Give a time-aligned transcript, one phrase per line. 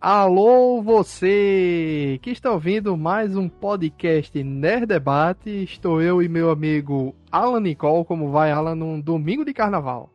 [0.00, 5.50] Alô, você que está ouvindo mais um podcast Nerd Debate.
[5.62, 8.06] Estou eu e meu amigo Alan Nicole.
[8.06, 10.08] Como vai, Alan, num domingo de carnaval?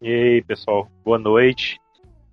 [0.00, 1.80] E aí, pessoal, boa noite.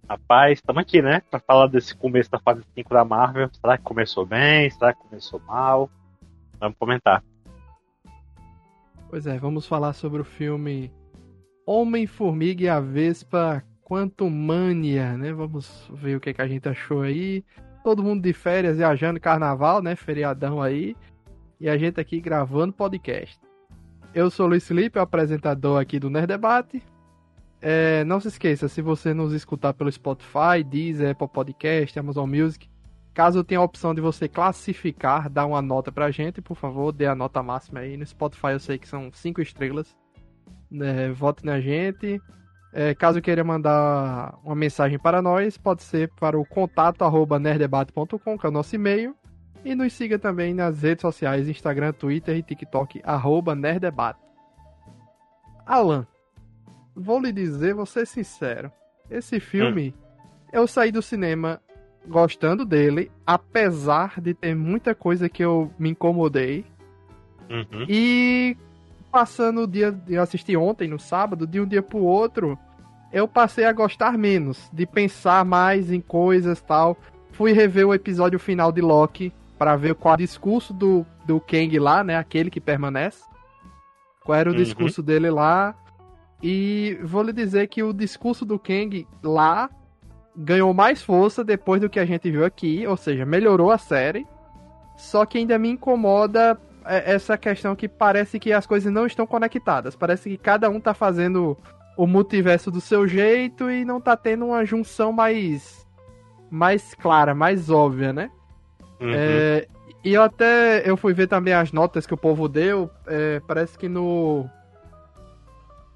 [0.08, 1.24] Rapaz, estamos aqui, né?
[1.32, 3.50] Para falar desse começo da fase 5 da Marvel.
[3.52, 4.70] Será que começou bem?
[4.70, 5.90] Será que começou mal?
[6.60, 7.24] Vamos comentar.
[9.10, 10.94] Pois é, vamos falar sobre o filme
[11.66, 15.34] Homem-Formiga e a Vespa Quantumania, né?
[15.34, 17.44] Vamos ver o que, que a gente achou aí.
[17.84, 19.96] Todo mundo de férias, viajando carnaval, né?
[19.96, 20.96] Feriadão aí.
[21.60, 23.40] E a gente aqui gravando podcast.
[24.14, 26.84] Eu sou o Luiz Felipe, apresentador aqui do Nerd Debate.
[27.62, 32.70] É, não se esqueça, se você nos escutar pelo Spotify, Deezer, Apple Podcast, Amazon Music,
[33.14, 37.06] caso tenha a opção de você classificar, dar uma nota pra gente, por favor, dê
[37.06, 37.98] a nota máxima aí.
[37.98, 39.98] No Spotify eu sei que são 5 estrelas.
[40.72, 42.22] É, vote na gente.
[42.72, 48.38] É, caso queira mandar uma mensagem para nós, pode ser para o contato arroba nerdebate.com,
[48.38, 49.16] que é o nosso e-mail.
[49.66, 54.20] E nos siga também nas redes sociais, Instagram, Twitter e TikTok, arroba nerdebate.
[55.66, 56.08] Alan,
[56.96, 58.72] vou lhe dizer, vou ser sincero.
[59.10, 60.28] Esse filme, hum.
[60.54, 61.60] eu saí do cinema
[62.08, 66.66] gostando dele, apesar de ter muita coisa que eu me incomodei.
[67.50, 67.86] Uhum.
[67.88, 68.56] E
[69.12, 69.98] passando o dia.
[70.08, 72.58] Eu assisti ontem, no sábado, de um dia pro outro,
[73.12, 76.98] eu passei a gostar menos, de pensar mais em coisas tal.
[77.32, 81.78] Fui rever o episódio final de Loki para ver qual o discurso do, do Kang
[81.80, 82.18] lá, né?
[82.18, 83.24] Aquele que permanece.
[84.24, 84.58] Qual era o uhum.
[84.58, 85.76] discurso dele lá.
[86.42, 89.70] E vou lhe dizer que o discurso do Kang lá
[90.36, 94.26] ganhou mais força depois do que a gente viu aqui, ou seja, melhorou a série.
[94.96, 99.26] Só que ainda me incomoda é, essa questão que parece que as coisas não estão
[99.28, 99.96] conectadas.
[99.96, 101.58] Parece que cada um tá fazendo
[101.98, 105.86] o multiverso do seu jeito e não tá tendo uma junção mais
[106.50, 108.32] mais clara, mais óbvia, né?
[109.00, 109.12] Uhum.
[109.14, 109.68] É,
[110.04, 112.90] e eu até eu fui ver também as notas que o povo deu.
[113.06, 114.50] É, parece que no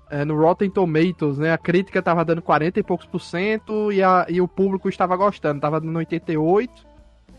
[0.09, 1.53] é, no Rotten Tomatoes, né?
[1.53, 5.15] A crítica tava dando 40 e poucos por cento e, a, e o público estava
[5.15, 6.92] gostando, tava dando 88.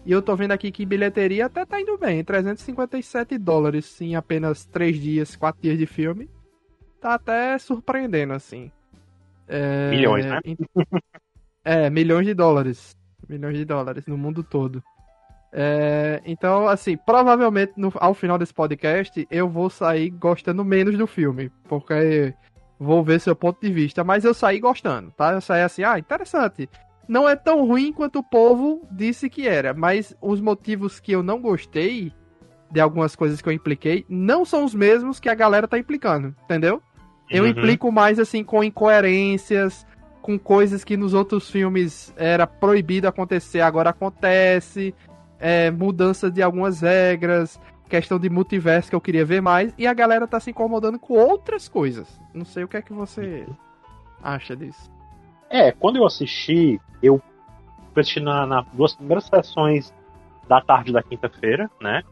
[0.07, 4.67] E eu tô vendo aqui que bilheteria até tá indo bem, 357 dólares em apenas
[4.67, 6.29] 3 dias, 4 dias de filme.
[7.01, 8.71] Tá até surpreendendo, assim.
[9.49, 9.91] É...
[9.91, 10.41] Milhões, né?
[11.65, 12.95] é, milhões de dólares.
[13.27, 14.83] Milhões de dólares no mundo todo.
[15.51, 21.07] É, então, assim, provavelmente no, ao final desse podcast eu vou sair gostando menos do
[21.07, 22.35] filme, porque
[22.77, 25.33] vou ver seu ponto de vista, mas eu saí gostando, tá?
[25.33, 26.69] Eu saí assim, ah, interessante
[27.09, 31.23] não é tão ruim quanto o povo disse que era, mas os motivos que eu
[31.23, 32.13] não gostei
[32.71, 36.35] de algumas coisas que eu impliquei não são os mesmos que a galera tá implicando,
[36.45, 36.83] entendeu?
[37.31, 37.51] Eu uhum.
[37.51, 39.87] implico mais assim com incoerências,
[40.21, 44.95] com coisas que nos outros filmes era proibido acontecer, agora acontece,
[45.39, 49.95] é, mudança de algumas regras, questão de multiverso que eu queria ver mais, e a
[49.95, 52.09] galera tá se incomodando com outras coisas.
[52.33, 53.47] Não sei o que é que você
[54.23, 54.91] acha disso.
[55.55, 57.23] É, quando eu assisti, eu
[57.95, 59.95] assisti na, na duas primeiras sessões
[60.49, 62.03] da tarde da quinta-feira, né?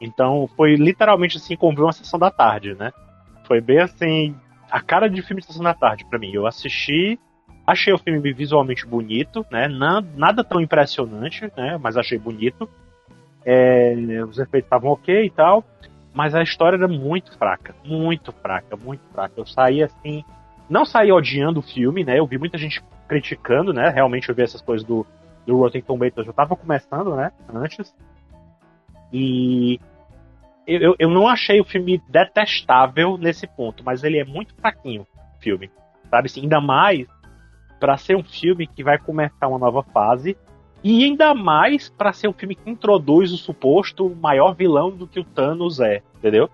[0.00, 2.90] Então foi literalmente assim como ver uma sessão da tarde, né?
[3.46, 4.34] Foi bem assim,
[4.68, 6.32] a cara de filme de sessão da tarde para mim.
[6.32, 7.16] Eu assisti,
[7.64, 9.68] achei o filme visualmente bonito, né?
[9.68, 11.78] Nada, nada tão impressionante, né?
[11.80, 12.68] Mas achei bonito.
[13.44, 13.94] É,
[14.28, 15.64] os efeitos estavam ok e tal,
[16.12, 19.34] mas a história era muito fraca, muito fraca, muito fraca.
[19.36, 20.24] Eu saí assim,
[20.70, 22.18] não saí odiando o filme, né?
[22.18, 23.88] Eu vi muita gente criticando, né?
[23.88, 25.04] Realmente eu vi essas coisas do,
[25.44, 27.32] do Rotten Tomatoes, já tava começando, né?
[27.52, 27.94] Antes.
[29.12, 29.80] E
[30.66, 35.42] eu, eu não achei o filme detestável nesse ponto, mas ele é muito fraquinho, o
[35.42, 35.68] filme.
[36.08, 37.08] Sabe assim, ainda mais
[37.80, 40.36] para ser um filme que vai começar uma nova fase
[40.84, 45.18] e ainda mais para ser um filme que introduz o suposto maior vilão do que
[45.18, 46.48] o Thanos é, entendeu?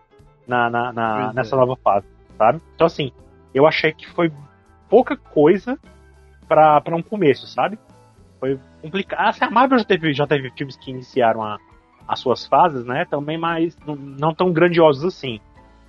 [0.46, 1.58] Na, na, na nessa é.
[1.58, 2.06] nova fase,
[2.38, 2.60] sabe?
[2.74, 3.12] Então assim,
[3.56, 4.30] eu achei que foi
[4.86, 5.78] pouca coisa
[6.46, 7.78] para um começo, sabe?
[8.38, 9.28] Foi complicado.
[9.28, 11.58] Assim, a Marvel já teve, já teve filmes que iniciaram a,
[12.06, 13.06] as suas fases, né?
[13.06, 15.40] Também mais não, tão grandiosos assim.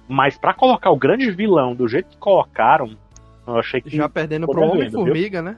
[0.08, 2.96] Mas para colocar o grande vilão do jeito que colocaram,
[3.46, 3.90] eu achei que.
[3.90, 5.58] Já perdendo pro Homem-Formiga, né?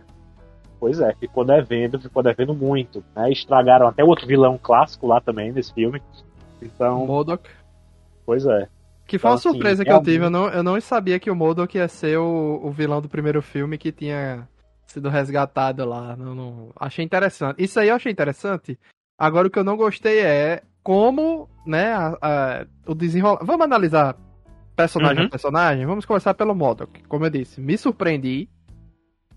[0.80, 3.04] Pois é, ficou devendo, ficou devendo muito.
[3.16, 3.32] Né?
[3.32, 6.02] Estragaram até outro vilão clássico lá também nesse filme.
[6.60, 7.06] Então.
[7.06, 7.48] Modok.
[8.26, 8.68] Pois é.
[9.10, 10.26] Que foi então, uma assim, surpresa que eu tive.
[10.26, 13.42] Eu não, eu não sabia que o Modok ia ser o, o vilão do primeiro
[13.42, 14.48] filme que tinha
[14.86, 16.16] sido resgatado lá.
[16.16, 16.70] Não, não...
[16.80, 17.64] Achei interessante.
[17.64, 18.78] Isso aí eu achei interessante.
[19.18, 23.44] Agora o que eu não gostei é como, né, a, a, o desenrolar.
[23.44, 24.16] Vamos analisar
[24.76, 25.28] personagem uhum.
[25.28, 25.86] a personagem?
[25.88, 27.04] Vamos começar pelo Modok.
[27.08, 28.48] Como eu disse, me surpreendi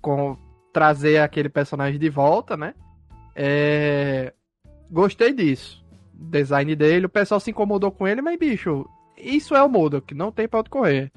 [0.02, 0.36] com
[0.70, 2.74] trazer aquele personagem de volta, né?
[3.34, 4.34] É...
[4.90, 5.82] Gostei disso.
[6.12, 8.86] Design dele, o pessoal se incomodou com ele, mas bicho,
[9.22, 11.10] isso é o Modok, não tem pra onde correr.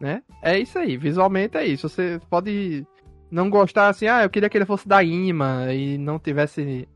[0.00, 0.22] Né?
[0.42, 1.88] É isso aí, visualmente é isso.
[1.88, 2.86] Você pode
[3.30, 6.86] não gostar assim, ah, eu queria que ele fosse da Ima e não tivesse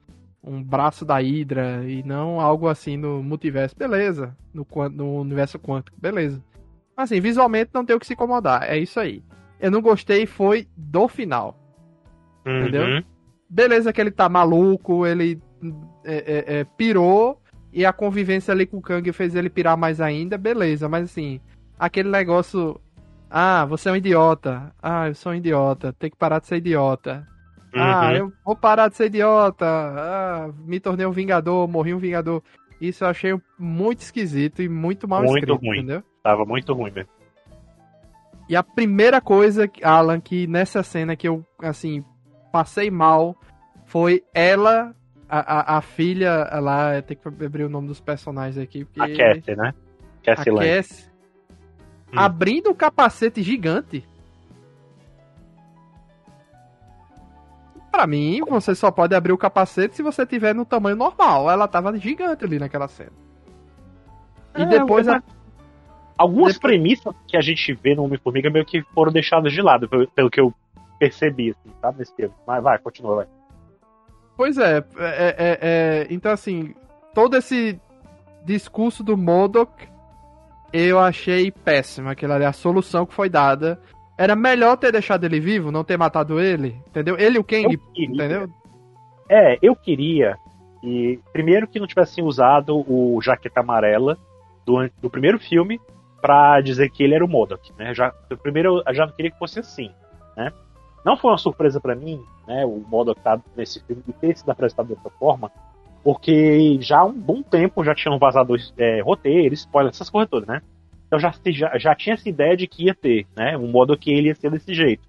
[0.43, 4.37] um braço da Hydra e não algo assim no multiverso, beleza.
[4.53, 6.43] No, no universo quântico, beleza.
[6.97, 9.23] Assim, visualmente não tem o que se incomodar, é isso aí.
[9.59, 11.57] Eu não gostei foi do final.
[12.47, 12.61] Uhum.
[12.61, 13.05] Entendeu?
[13.49, 15.41] Beleza que ele tá maluco, ele
[16.05, 17.41] é, é, é, pirou
[17.73, 21.41] e a convivência ali com o Kang fez ele pirar mais ainda, beleza, mas assim,
[21.79, 22.81] aquele negócio.
[23.31, 24.73] Ah, você é um idiota.
[24.83, 25.93] Ah, eu sou um idiota.
[25.93, 27.25] Tem que parar de ser idiota.
[27.73, 28.09] Ah, uhum.
[28.09, 29.65] Ah, eu vou parar de ser idiota.
[29.67, 32.43] Ah, me tornei um vingador, morri um vingador.
[32.81, 35.79] Isso eu achei muito esquisito e muito mal muito escrito, ruim.
[35.79, 36.03] entendeu?
[36.23, 37.11] Tava muito ruim mesmo.
[38.49, 42.05] E a primeira coisa, Alan, que nessa cena que eu, assim,
[42.51, 43.37] passei mal,
[43.85, 44.93] foi ela,
[45.31, 48.85] a, a, a filha lá, tem que abrir o nome dos personagens aqui.
[48.85, 49.23] Porque...
[49.23, 49.73] A Cassie, né?
[50.23, 51.11] Cassie a Cassie,
[52.13, 52.19] hum.
[52.19, 54.05] abrindo o capacete gigante.
[57.93, 61.51] Pra mim, você só pode abrir o capacete se você tiver no tamanho normal.
[61.51, 63.13] Ela tava gigante ali naquela cena.
[64.57, 65.23] E é, depois a...
[66.17, 66.59] Algumas depois...
[66.59, 70.31] premissas que a gente vê no Homem-Formiga meio que foram deixadas de lado, pelo, pelo
[70.31, 70.53] que eu
[70.99, 72.35] percebi, assim, sabe, nesse filme.
[72.47, 73.27] Mas vai, continua, vai.
[74.41, 76.75] Pois é, é, é, é, então assim,
[77.13, 77.79] todo esse
[78.43, 79.87] discurso do Modok
[80.73, 82.09] eu achei péssimo.
[82.09, 83.79] Aquilo ali, a solução que foi dada
[84.17, 87.19] era melhor ter deixado ele vivo, não ter matado ele, entendeu?
[87.19, 88.49] Ele e o Kang, entendeu?
[89.29, 90.39] É, eu queria
[90.83, 94.17] e primeiro que não tivessem usado o jaqueta amarela
[94.65, 95.79] do, do primeiro filme
[96.19, 97.93] para dizer que ele era o Modok, né?
[97.93, 98.11] Já,
[98.43, 99.91] primeiro eu já não queria que fosse assim,
[100.35, 100.51] né?
[101.05, 102.65] Não foi uma surpresa para mim, né?
[102.65, 105.51] O Modok tá nesse filme e ter sido apresentado dessa forma,
[106.03, 110.49] porque já há um bom tempo já tinham vazado é, roteiros, spoilers, essas coisas todas,
[110.49, 110.61] né?
[111.07, 113.57] Então já, já, já tinha essa ideia de que ia ter, né?
[113.57, 115.09] Um modo que ele ia ser desse jeito.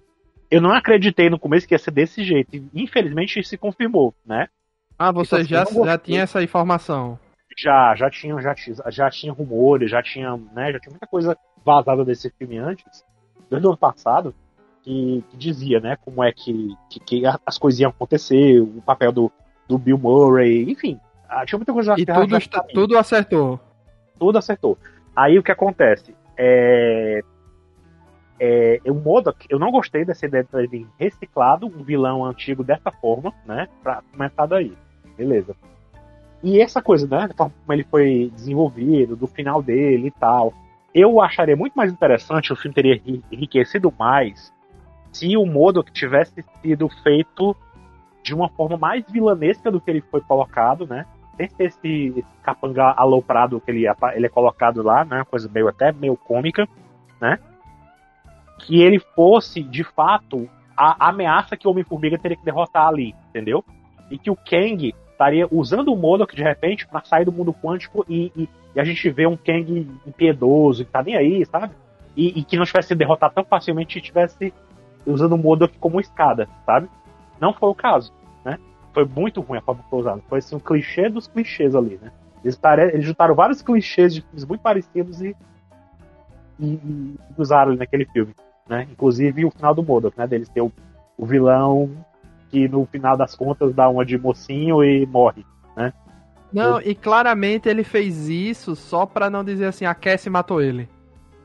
[0.50, 2.56] Eu não acreditei no começo que ia ser desse jeito.
[2.56, 4.48] E, infelizmente se confirmou, né?
[4.98, 7.18] Ah, você então, já, assim, já tinha essa informação?
[7.58, 8.54] Já, já tinha, já,
[8.90, 13.04] já tinha rumores, já tinha, né, já tinha muita coisa vazada desse filme antes,
[13.50, 14.34] desde o ano passado,
[14.82, 19.12] que, que dizia, né, como é que, que, que, as coisas iam acontecer, o papel
[19.12, 19.32] do,
[19.68, 20.98] do Bill Murray, enfim,
[21.46, 23.60] tinha muita coisa E tudo, já tudo acertou.
[24.18, 24.78] Tudo acertou.
[25.16, 26.14] Aí o que acontece?
[26.36, 27.22] É,
[28.38, 32.90] é, o Modok, eu não gostei dessa ideia de ter reciclado um vilão antigo dessa
[32.90, 33.68] forma, né?
[33.82, 34.76] Pra começar daí.
[35.16, 35.54] Beleza.
[36.42, 37.28] E essa coisa, né?
[37.36, 40.52] Como ele foi desenvolvido, do final dele e tal.
[40.94, 43.00] Eu acharia muito mais interessante, o filme teria
[43.30, 44.52] enriquecido mais
[45.12, 47.54] se o Modok tivesse sido feito
[48.22, 51.06] de uma forma mais vilanesca do que ele foi colocado, né?
[51.36, 55.24] sem ter esse, esse capanga aloprado que ele, ele é colocado lá, né?
[55.30, 56.68] Coisa meio até meio cômica,
[57.20, 57.38] né?
[58.58, 63.64] Que ele fosse, de fato, a ameaça que o Homem-Formiga teria que derrotar ali, entendeu?
[64.10, 68.04] E que o Kang estaria usando o Modok de repente para sair do mundo quântico
[68.08, 71.74] e, e, e, a gente vê um Kang impiedoso, que tá nem aí, sabe?
[72.16, 74.52] E, e que não tivesse derrotado tão facilmente e tivesse
[75.06, 76.88] usando o Modok como escada, sabe?
[77.40, 78.12] Não foi o caso
[78.92, 80.22] foi muito ruim a forma que foi usada.
[80.28, 82.12] Foi assim, um clichê dos clichês ali, né?
[82.44, 82.88] Eles, pare...
[82.88, 85.34] Eles juntaram vários clichês de filmes muito parecidos e,
[86.58, 88.34] e, e usaram ali naquele filme.
[88.68, 88.86] Né?
[88.90, 90.26] Inclusive o final do Modok, né?
[90.26, 90.72] Deles ter o,
[91.16, 91.90] o vilão
[92.50, 95.42] que no final das contas dá uma de mocinho e morre,
[95.74, 95.90] né?
[96.52, 100.86] Não, e claramente ele fez isso só pra não dizer assim, a Cassie matou ele.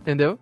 [0.02, 0.38] Entendeu?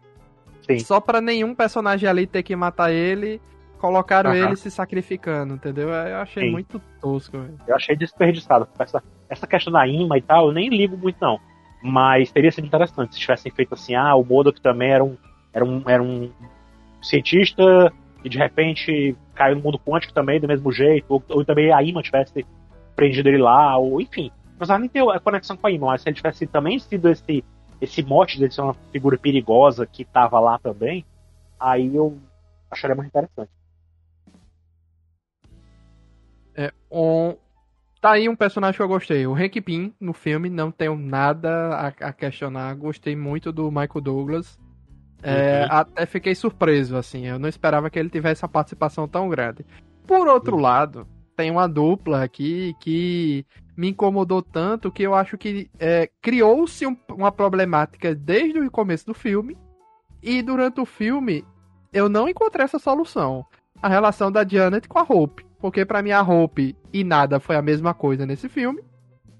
[0.65, 0.79] Sim.
[0.79, 3.41] Só pra nenhum personagem ali ter que matar ele
[3.77, 4.35] colocaram uhum.
[4.35, 5.89] ele se sacrificando, entendeu?
[5.89, 6.51] Eu achei Sim.
[6.51, 7.37] muito tosco.
[7.37, 7.59] Véio.
[7.67, 8.67] Eu achei desperdiçado.
[8.79, 11.39] Essa, essa questão da imã e tal, eu nem ligo muito não.
[11.83, 15.15] Mas teria sido interessante se tivessem feito assim, ah, o Modok também era um,
[15.53, 16.31] era um, era um
[17.01, 17.93] cientista
[18.23, 21.83] e de repente caiu no mundo quântico também do mesmo jeito, ou, ou também a
[21.83, 22.43] imã tivesse
[22.95, 24.31] prendido ele lá, ou enfim.
[24.57, 27.43] Mas nem ter a conexão com a imã, mas se ele tivesse também sido esse,
[27.85, 31.05] esse mote de ser uma figura perigosa que tava lá também,
[31.59, 32.17] aí eu
[32.69, 33.49] acharia muito interessante.
[36.55, 37.35] É, um,
[38.01, 39.27] tá aí um personagem que eu gostei.
[39.27, 42.73] O Hank Pym no filme, não tenho nada a, a questionar.
[42.75, 44.59] Gostei muito do Michael Douglas.
[45.21, 45.71] É, uhum.
[45.71, 47.25] Até fiquei surpreso, assim.
[47.25, 49.65] Eu não esperava que ele tivesse uma participação tão grande.
[50.07, 50.61] Por outro uhum.
[50.61, 56.85] lado, tem uma dupla aqui que me incomodou tanto que eu acho que é, criou-se
[56.85, 59.57] um, uma problemática desde o começo do filme.
[60.21, 61.45] E durante o filme,
[61.93, 63.45] eu não encontrei essa solução.
[63.81, 67.55] A relação da Janet com a Hope porque para mim a Hope e nada foi
[67.55, 68.83] a mesma coisa nesse filme.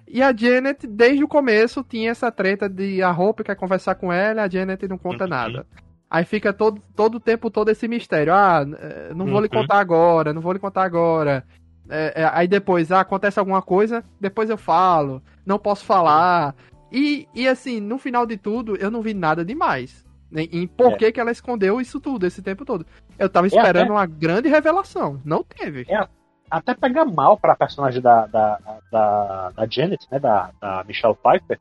[0.07, 4.11] E a Janet, desde o começo, tinha essa treta de a Hope quer conversar com
[4.11, 5.29] ela, a Janet não conta uhum.
[5.29, 5.67] nada.
[6.09, 8.33] Aí fica todo, todo o tempo todo esse mistério.
[8.33, 9.41] Ah, eh, não vou uhum.
[9.41, 11.43] lhe contar agora, não vou lhe contar agora.
[11.89, 15.21] É, é, aí depois, ah, acontece alguma coisa, depois eu falo.
[15.45, 16.55] Não posso falar.
[16.91, 20.05] E, e assim, no final de tudo, eu não vi nada demais.
[20.33, 20.95] Em, em por é.
[20.97, 22.85] que, que ela escondeu isso tudo, esse tempo todo.
[23.17, 23.91] Eu tava é esperando até...
[23.91, 25.21] uma grande revelação.
[25.23, 25.85] Não teve.
[25.89, 26.07] É,
[26.49, 28.59] até pega mal pra personagem da, da,
[28.91, 30.19] da, da Janet, né?
[30.19, 31.59] Da, da Michelle Pfeiffer.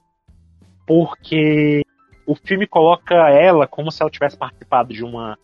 [0.86, 1.82] Porque
[2.26, 5.38] o filme coloca ela como se ela tivesse participado de uma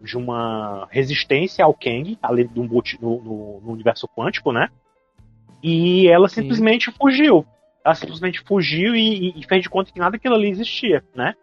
[0.00, 2.18] de uma resistência ao Kang,
[2.56, 4.68] um boot no, no, no, universo quântico, né?
[5.62, 6.96] E ela simplesmente Sim.
[7.00, 7.46] fugiu.
[7.84, 11.34] Ela simplesmente fugiu e, e, fez de conta que nada daquilo ali existia, né?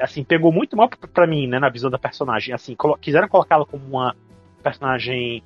[0.00, 2.54] Assim, pegou muito mal pra, pra mim, né, na visão da personagem.
[2.54, 4.14] Assim, colo quiseram colocá-la como uma
[4.62, 5.42] personagem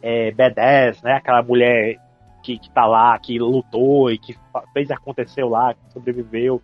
[0.00, 1.14] é, badass, né?
[1.14, 1.96] Aquela mulher
[2.42, 4.36] que, que tá lá, que lutou e que
[4.72, 6.62] fez aconteceu lá, que sobreviveu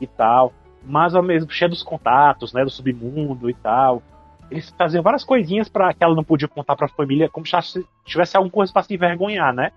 [0.00, 0.52] e tal
[0.86, 4.02] mas ao mesmo cheio dos contatos, né, do submundo e tal.
[4.50, 7.84] Eles faziam várias coisinhas para que ela não podia contar para a família, como se
[8.04, 9.72] tivesse alguma coisa para se envergonhar, né?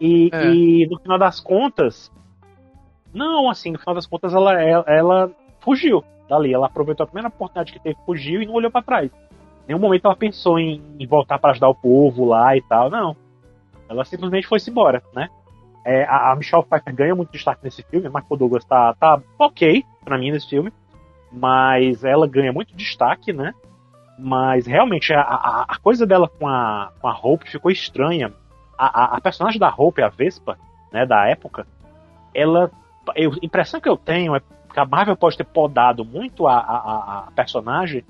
[0.00, 0.46] E, é.
[0.46, 2.12] e, no final das contas,
[3.12, 6.52] não, assim, no final das contas ela, ela, ela fugiu dali.
[6.52, 9.10] Ela aproveitou a primeira oportunidade que teve, fugiu e não olhou para trás.
[9.64, 12.90] Em nenhum momento ela pensou em, em voltar para ajudar o povo lá e tal,
[12.90, 13.16] não.
[13.88, 15.28] Ela simplesmente foi-se embora, né?
[15.84, 19.82] É, a, a, Michelle Pfeiffer ganha muito destaque nesse filme, Michael Douglas tá, tá ok
[20.04, 20.70] para mim nesse filme,
[21.32, 23.54] mas ela ganha muito destaque, né?
[24.18, 28.32] Mas realmente a, a, a coisa dela com a, com a Hope ficou estranha.
[28.76, 30.58] A, a, personagem da Hope, a Vespa,
[30.92, 31.66] né, da época,
[32.34, 32.70] ela.
[33.08, 34.40] A impressão que eu tenho é
[34.72, 38.04] que a Marvel pode ter podado muito a, a, a personagem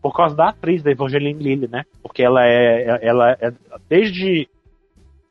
[0.00, 1.84] por causa da atriz, da Evangeline Lilly, né?
[2.02, 3.52] Porque ela é, ela é
[3.88, 4.48] desde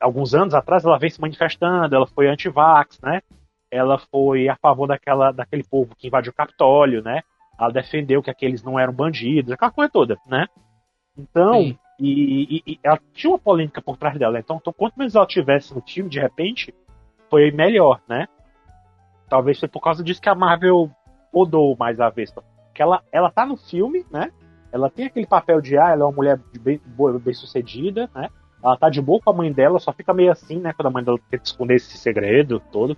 [0.00, 3.22] alguns anos atrás, ela vem se manifestando, ela foi anti-vax, né?
[3.70, 7.22] Ela foi a favor daquela, daquele povo que invadiu o Capitólio, né?
[7.58, 10.46] Ela defendeu que aqueles não eram bandidos, aquela coisa toda, né?
[11.16, 14.38] Então, e, e, e, ela tinha uma polêmica por trás dela.
[14.38, 16.74] Então, então, quanto menos ela tivesse no time, de repente,
[17.30, 18.26] foi melhor, né?
[19.28, 20.90] Talvez foi por causa disso que a Marvel
[21.32, 22.42] mudou mais a Vespa.
[22.74, 24.32] Que ela, ela tá no filme, né?
[24.72, 26.80] Ela tem aquele papel de, ah, ela é uma mulher bem,
[27.22, 28.28] bem sucedida, né?
[28.62, 30.72] Ela tá de boa com a mãe dela, só fica meio assim, né?
[30.72, 32.96] Quando a mãe dela tenta esconder esse segredo todo.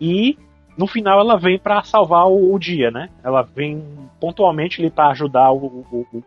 [0.00, 0.36] E
[0.78, 3.10] no final ela vem para salvar o, o, dia, né?
[3.24, 3.84] Ela vem
[4.20, 6.24] pontualmente ali para ajudar o, o, o,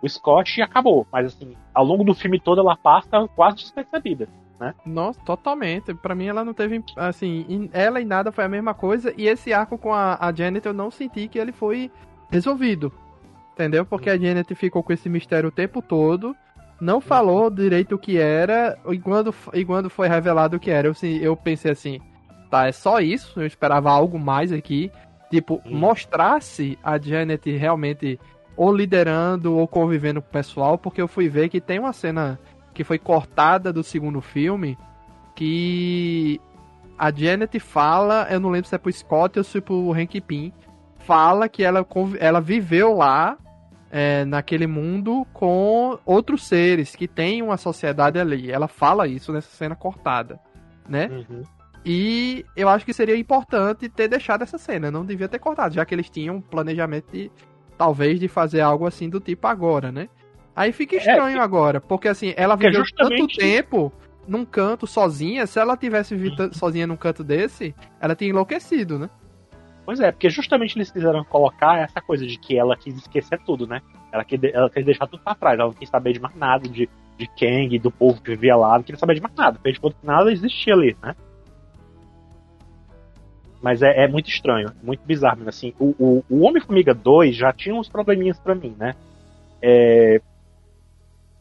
[0.00, 1.06] o, Scott e acabou.
[1.12, 4.28] Mas assim, ao longo do filme todo ela passa quase despercebida.
[4.58, 4.74] Né?
[4.86, 5.92] Nossa, totalmente.
[5.92, 9.52] Para mim ela não teve assim, ela e nada foi a mesma coisa e esse
[9.52, 11.90] arco com a, a Janet eu não senti que ele foi
[12.30, 12.90] resolvido.
[13.52, 13.84] Entendeu?
[13.84, 16.34] Porque a Janet ficou com esse mistério o tempo todo
[16.80, 20.86] não falou direito o que era, e quando, e quando foi revelado o que era,
[20.86, 22.00] eu, eu pensei assim,
[22.50, 23.40] tá, é só isso?
[23.40, 24.90] Eu esperava algo mais aqui.
[25.30, 25.76] Tipo, hum.
[25.76, 28.18] mostrasse a Janet realmente
[28.56, 32.38] ou liderando ou convivendo com o pessoal, porque eu fui ver que tem uma cena
[32.72, 34.78] que foi cortada do segundo filme
[35.34, 36.40] que
[36.98, 40.20] a Janet fala, eu não lembro se é pro Scott ou se é pro Hank
[40.22, 40.52] Pym,
[40.98, 41.86] fala que ela,
[42.18, 43.36] ela viveu lá
[43.90, 48.50] é, naquele mundo com outros seres que têm uma sociedade ali.
[48.50, 50.40] Ela fala isso nessa cena cortada,
[50.88, 51.08] né?
[51.08, 51.42] Uhum.
[51.88, 55.84] E eu acho que seria importante ter deixado essa cena, não devia ter cortado, já
[55.84, 57.30] que eles tinham um planejamento de,
[57.78, 60.08] talvez de fazer algo assim do tipo agora, né?
[60.54, 63.20] Aí fica é, estranho é, agora, porque assim, ela viveu justamente...
[63.20, 63.92] tanto tempo
[64.26, 66.52] num canto sozinha, se ela tivesse vivido uhum.
[66.52, 69.08] sozinha num canto desse, ela tinha enlouquecido, né?
[69.84, 73.64] Pois é, porque justamente eles quiseram colocar essa coisa de que ela quis esquecer tudo,
[73.64, 73.80] né?
[74.10, 76.68] Ela quis, ela quis deixar tudo pra trás, ela não quis saber de mais nada,
[76.68, 79.78] de, de Kang, do povo que vivia lá, não queria saber de mais nada, fez
[79.78, 81.14] de nada existia ali, né?
[83.66, 85.74] Mas é, é muito estranho, muito bizarro, assim.
[85.76, 88.94] O, o, o Homem-Formiga 2 já tinha uns probleminhas para mim, né?
[89.60, 90.20] É,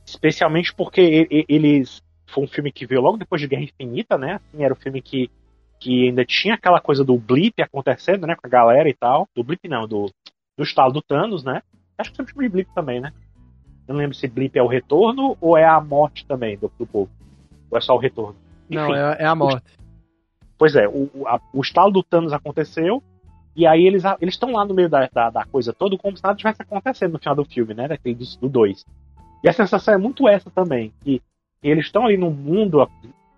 [0.04, 2.02] especialmente porque eles.
[2.26, 4.38] Foi um filme que veio logo depois de Guerra Infinita, né?
[4.38, 5.30] Assim, era o um filme que
[5.80, 9.28] que ainda tinha aquela coisa do blip acontecendo, né, com a galera e tal.
[9.36, 10.10] Do blip não, do,
[10.58, 11.62] do estalo do Thanos, né?
[11.96, 13.14] Acho que sempre chama de blip também, né?
[13.88, 16.88] Eu não lembro se blip é o retorno ou é a morte também do, do
[16.88, 17.12] povo.
[17.70, 18.36] Ou é só o retorno.
[18.68, 19.75] Enfim, não, é, é, a morte.
[20.58, 23.04] Pois é, o, a, o estalo do Thanos aconteceu,
[23.56, 26.36] e aí eles estão lá no meio da, da, da, coisa toda, como se nada
[26.36, 27.88] tivesse acontecendo no final do filme, né?
[27.88, 28.86] Daquele do 2.
[29.44, 31.22] E a sensação é muito essa também, que
[31.64, 32.88] eles estão ali num mundo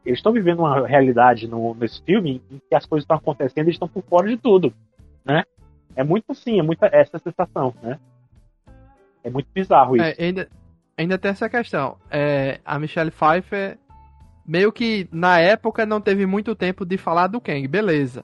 [0.08, 3.72] eles estão vivendo uma realidade no, nesse filme em que as coisas estão acontecendo e
[3.72, 4.74] estão por fora de tudo,
[5.26, 5.44] né?
[5.96, 8.00] É muito assim, é muita essa sensação, né?
[9.22, 10.06] É muito bizarro isso.
[10.06, 10.48] É, ainda,
[10.98, 11.98] ainda tem essa questão.
[12.10, 13.78] É, a Michelle Pfeiffer,
[14.48, 18.24] meio que na época não teve muito tempo de falar do Kang, beleza.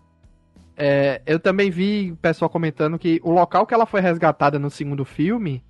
[0.75, 4.72] É, eu também vi o pessoal comentando que o local que ela foi resgatada no
[4.72, 5.63] segundo filme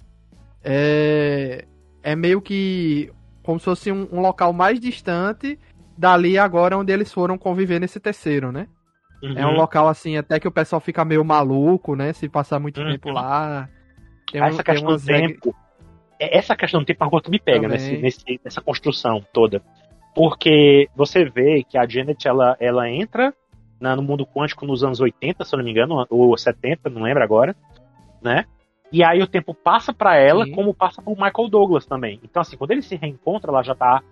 [0.63, 1.65] é,
[2.01, 5.59] é meio que como se fosse um, um local mais distante
[5.97, 8.67] dali agora onde eles foram conviver nesse terceiro, né?
[9.21, 9.37] Uhum.
[9.37, 12.13] É um local assim, até que o pessoal fica meio maluco, né?
[12.13, 12.91] Se passar muito uhum.
[12.91, 13.69] tempo lá.
[14.31, 15.55] Tem um, essa questão do tempo.
[16.19, 19.61] É, essa questão do tempo é que me pega nesse, nesse, nessa construção toda.
[20.15, 23.33] Porque você vê que a Janet ela, ela entra
[23.79, 27.01] na, no mundo quântico nos anos 80, se eu não me engano, ou 70, não
[27.01, 27.55] lembro agora,
[28.21, 28.45] né?
[28.93, 30.51] E aí o tempo passa para ela, Sim.
[30.51, 32.19] como passa pro Michael Douglas também.
[32.23, 34.03] Então, assim, quando ele se reencontra, ela já tá,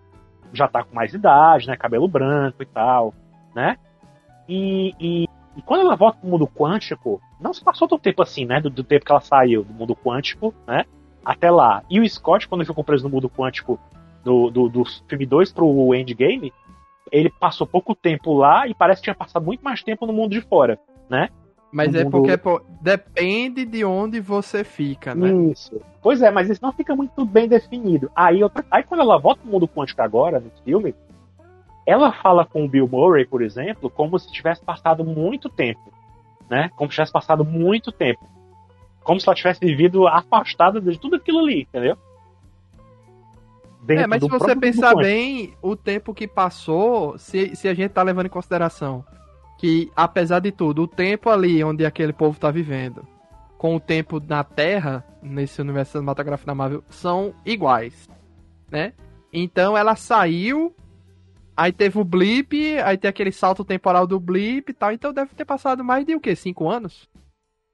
[0.51, 1.77] já tá com mais idade, né?
[1.77, 3.13] Cabelo branco e tal,
[3.55, 3.77] né?
[4.49, 8.43] E, e, e quando ela volta pro mundo quântico, não se passou tanto tempo assim,
[8.43, 8.59] né?
[8.59, 10.85] Do, do, tempo que ela saiu do mundo quântico, né?
[11.23, 11.83] Até lá.
[11.87, 13.79] E o Scott, quando ficou preso no mundo quântico
[14.23, 16.53] do, do, do filme 2 pro Endgame,
[17.11, 20.31] ele passou pouco tempo lá e parece que tinha passado muito mais tempo no mundo
[20.31, 21.29] de fora, né?
[21.71, 22.11] Mas é mundo...
[22.11, 25.31] porque pô, depende de onde você fica, né?
[25.51, 25.79] Isso.
[26.01, 28.11] Pois é, mas isso não fica muito bem definido.
[28.15, 28.65] Aí, outra...
[28.69, 30.93] Aí quando ela volta pro mundo quântico agora, no filme,
[31.85, 35.91] ela fala com o Bill Murray, por exemplo, como se tivesse passado muito tempo.
[36.49, 36.69] Né?
[36.75, 38.25] Como se tivesse passado muito tempo.
[39.03, 41.97] Como se ela tivesse vivido afastada de tudo aquilo ali, entendeu?
[43.81, 47.91] Dentro é, mas se você pensar bem, o tempo que passou, se, se a gente
[47.91, 49.03] tá levando em consideração
[49.57, 53.07] que, apesar de tudo, o tempo ali onde aquele povo tá vivendo,
[53.59, 58.09] com o tempo na Terra, nesse universo cinematográfico da Marvel, são iguais,
[58.71, 58.93] né?
[59.31, 60.75] Então ela saiu,
[61.55, 65.35] aí teve o blip, aí tem aquele salto temporal do blip e tal, então deve
[65.35, 66.35] ter passado mais de o quê?
[66.35, 67.07] Cinco anos?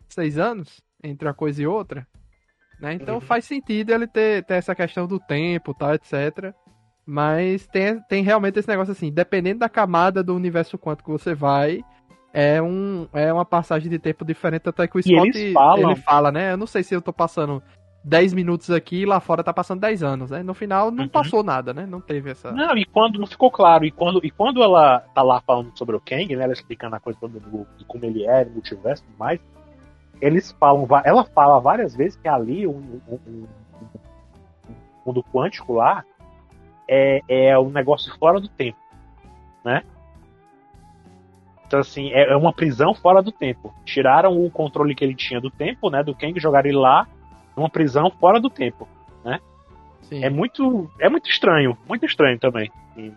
[0.10, 0.82] Seis anos?
[1.02, 2.06] Entre uma coisa e outra?
[2.80, 2.94] Né?
[2.94, 3.22] Então uhum.
[3.22, 6.54] faz sentido ele ter, ter essa questão do tempo, tal, etc.
[7.06, 11.34] Mas tem, tem realmente esse negócio assim, dependendo da camada do universo quântico que você
[11.34, 11.82] vai,
[12.34, 16.52] é, um, é uma passagem de tempo diferente, até que o Scott ele fala, né?
[16.52, 17.64] Eu não sei se eu tô passando
[18.04, 20.44] 10 minutos aqui e lá fora tá passando 10 anos, né?
[20.44, 21.10] No final não uhum.
[21.10, 21.86] passou nada, né?
[21.86, 22.52] Não teve essa.
[22.52, 25.96] Não, e quando não ficou claro, e quando, e quando ela tá lá falando sobre
[25.96, 26.44] o Kang, né?
[26.44, 29.40] Ela explicando a coisa do, de como ele é, multiverso e tudo mais,
[30.22, 33.48] eles falam, ela fala várias vezes que ali, um, um, um,
[34.70, 34.76] um
[35.06, 36.04] mundo quântico lá,
[36.88, 38.78] é, é um negócio fora do tempo,
[39.64, 39.84] né?
[41.66, 43.74] Então, assim, é, é uma prisão fora do tempo.
[43.84, 46.02] Tiraram o controle que ele tinha do tempo, né?
[46.02, 47.06] Do Kang, jogaram ele lá
[47.56, 48.88] numa prisão fora do tempo,
[49.24, 49.40] né?
[50.04, 50.24] Sim.
[50.24, 52.72] É muito, é muito estranho, muito estranho também.
[52.96, 53.12] E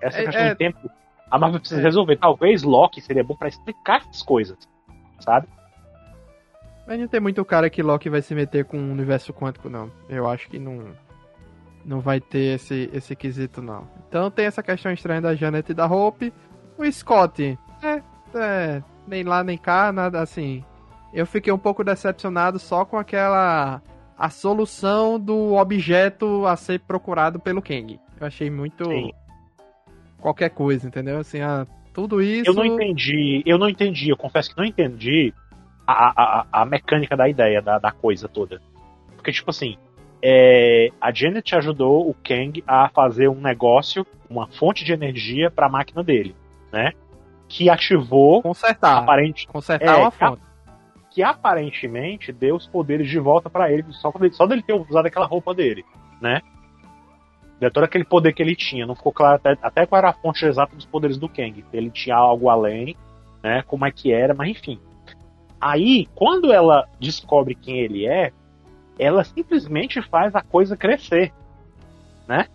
[0.00, 0.50] essa é, questão é...
[0.50, 0.90] de tempo,
[1.30, 2.16] a Marvel precisa resolver.
[2.16, 4.58] Talvez Loki seria bom para explicar essas coisas,
[5.20, 5.46] sabe?
[6.88, 9.92] Mas não tem muito cara que Loki vai se meter com o universo quântico, não.
[10.08, 10.96] Eu acho que não
[11.84, 13.86] não vai ter esse, esse quesito, não.
[14.08, 16.32] Então tem essa questão estranha da Janet e da Hope.
[16.78, 18.02] O Scott, é,
[18.34, 20.64] é, nem lá nem cá, nada assim.
[21.12, 23.82] Eu fiquei um pouco decepcionado só com aquela.
[24.16, 28.00] a solução do objeto a ser procurado pelo Kang.
[28.18, 28.86] Eu achei muito.
[28.86, 29.12] Sim.
[30.18, 31.18] qualquer coisa, entendeu?
[31.18, 32.48] Assim, ah, tudo isso.
[32.48, 35.34] Eu não entendi, eu não entendi, eu confesso que não entendi
[35.92, 38.60] a, a, a mecânica da ideia, da, da coisa toda.
[39.16, 39.78] Porque, tipo assim,
[40.22, 45.66] é, a Janet ajudou o Kang a fazer um negócio, uma fonte de energia para
[45.66, 46.36] a máquina dele,
[46.70, 46.92] né?
[47.48, 48.42] Que ativou.
[48.42, 48.98] Consertar.
[48.98, 50.42] Aparente, Consertar é, uma fonte.
[51.10, 55.26] Que aparentemente deu os poderes de volta para ele, só, só dele ter usado aquela
[55.26, 55.84] roupa dele,
[56.20, 56.42] né?
[57.58, 58.86] Deu todo aquele poder que ele tinha.
[58.86, 61.64] Não ficou claro até, até qual era a fonte exata dos poderes do Kang.
[61.72, 62.94] Ele tinha algo além,
[63.42, 63.62] né?
[63.62, 64.78] Como é que era, mas enfim.
[65.60, 68.32] Aí, quando ela descobre quem ele é,
[68.98, 71.32] ela simplesmente faz a coisa crescer,
[72.26, 72.46] né?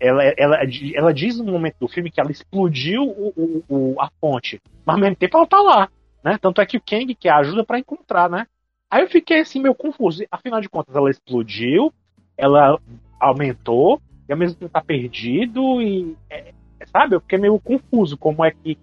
[0.00, 0.58] Ela, ela,
[0.94, 4.96] ela diz no momento do filme que ela explodiu o, o, o, a fonte, mas
[4.96, 5.88] ao mesmo tempo ela tá lá,
[6.24, 6.38] né?
[6.38, 8.46] Tanto é que o Kang que ajuda para encontrar, né?
[8.90, 10.24] Aí eu fiquei assim meio confuso.
[10.30, 11.92] Afinal de contas, ela explodiu,
[12.36, 12.78] ela
[13.18, 16.52] aumentou, e ao mesmo tempo tá perdido e é,
[16.86, 17.14] sabe?
[17.14, 18.76] Eu fiquei meio confuso como é que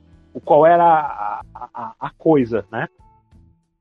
[0.43, 2.87] qual era a, a, a coisa, né?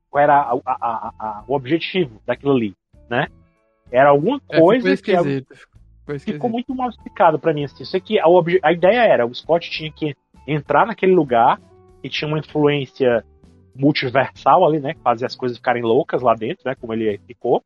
[0.09, 2.73] qual era a, o objetivo daquilo ali,
[3.09, 3.27] né?
[3.91, 7.83] Era alguma coisa é, que ficou, ficou muito mal explicado para mim assim.
[7.83, 8.25] Isso aqui, a,
[8.63, 10.15] a ideia era o Scott tinha que
[10.47, 11.59] entrar naquele lugar
[12.03, 13.23] e tinha uma influência
[13.75, 14.95] multiversal ali, né?
[15.03, 16.75] Fazer as coisas ficarem loucas lá dentro, né?
[16.75, 17.63] Como ele ficou.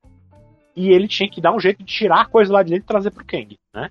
[0.76, 2.88] E ele tinha que dar um jeito de tirar a coisa lá de dentro e
[2.88, 3.90] trazer pro Kang, né?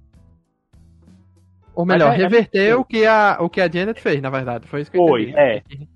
[1.74, 4.30] Ou melhor, é, é reverter é, o, que a, o que a Janet fez, na
[4.30, 4.66] verdade.
[4.66, 5.38] Foi isso que Foi, eu entendi.
[5.38, 5.86] é.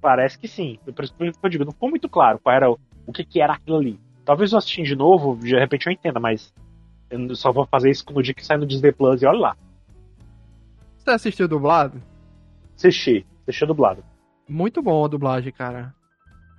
[0.00, 0.78] Parece que sim.
[0.94, 3.40] Por isso que eu digo, não ficou muito claro qual era o, o que, que
[3.40, 3.98] era aquilo ali.
[4.24, 6.52] Talvez eu assistindo de novo, de repente eu entenda, mas
[7.10, 9.56] Eu só vou fazer isso no dia que sai no Disney Plus e olha lá.
[10.98, 12.02] Você assistiu dublado?
[12.76, 14.04] Assisti, assisti dublado.
[14.48, 15.94] Muito bom a dublagem, cara.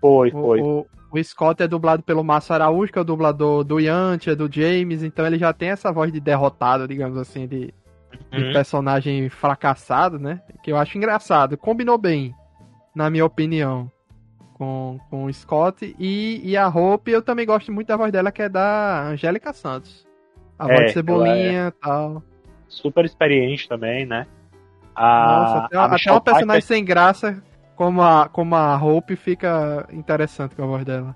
[0.01, 0.61] Foi, foi.
[0.61, 4.51] O, o Scott é dublado pelo Márcio Araújo, que é o dublador do Yantia, do
[4.51, 7.73] James, então ele já tem essa voz de derrotado, digamos assim, de,
[8.31, 8.53] de Uhum.
[8.53, 10.41] personagem fracassado, né?
[10.63, 11.57] Que eu acho engraçado.
[11.57, 12.33] Combinou bem,
[12.95, 13.91] na minha opinião,
[14.53, 15.95] com, com o Scott.
[15.99, 19.53] E, e a Hope, eu também gosto muito da voz dela, que é da Angélica
[19.53, 20.05] Santos.
[20.57, 22.23] A É, voz de Cebolinha e tal.
[22.67, 24.25] Super experiente também, né?
[24.95, 27.43] A, Nossa, até, a até uma personagem Pfeiffer- sem graça,
[27.75, 31.15] como a, como a Hope, fica interessante com a voz dela.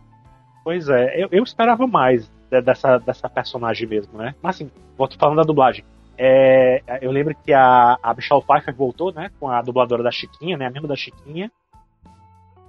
[0.63, 4.35] Pois é, eu, eu esperava mais de- dessa, dessa personagem mesmo, né?
[4.41, 5.85] Mas assim, volto falando da dublagem.
[6.17, 9.29] É, eu lembro que a, a Michelle Pfeiffer voltou, né?
[9.39, 10.65] Com a dubladora da Chiquinha, né?
[10.65, 11.51] A mesma da Chiquinha.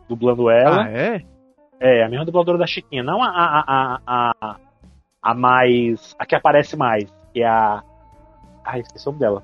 [0.08, 0.84] Dublando ela.
[0.84, 1.24] Ah, é?
[1.80, 3.02] É, a mesma dubladora da Chiquinha.
[3.02, 4.56] Não a, a, a, a,
[5.22, 6.14] a mais.
[6.18, 7.10] A que aparece mais.
[7.32, 7.82] Que é a.
[8.64, 9.42] Ai, esqueci o nome dela.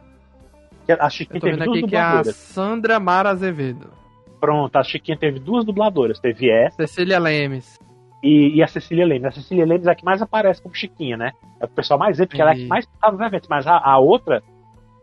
[1.01, 2.37] A Chiquinha Eu tô teve vendo duas aqui que é a dubladoras.
[2.37, 3.91] Sandra Mara Azevedo.
[4.39, 6.21] Pronto, a Chiquinha teve duas dubladoras.
[6.21, 7.81] Teve essa Cecília Lemes.
[8.25, 9.27] E, e a Cecília Lemes.
[9.27, 11.33] A Cecília Lemes é a que mais aparece como Chiquinha, né?
[11.61, 12.71] É o pessoal mais vê, porque ela é a que Entendi.
[12.71, 13.49] mais tá nos eventos.
[13.49, 14.43] Mas a, a outra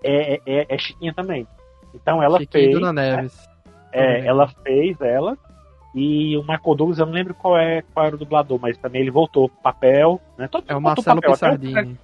[0.04, 1.48] é, é, é Chiquinha também.
[1.94, 2.74] Então ela Chiquinha fez.
[2.74, 3.50] Dona Neves.
[3.94, 5.38] É, ela fez ela.
[5.94, 9.02] E o Michael Douglas, eu não lembro qual, é, qual era o dublador, mas também
[9.02, 10.20] ele voltou pro papel.
[10.38, 10.48] Né?
[10.48, 11.34] Todo É o Marcelo papel.
[11.34, 12.00] Até o- Pissardini.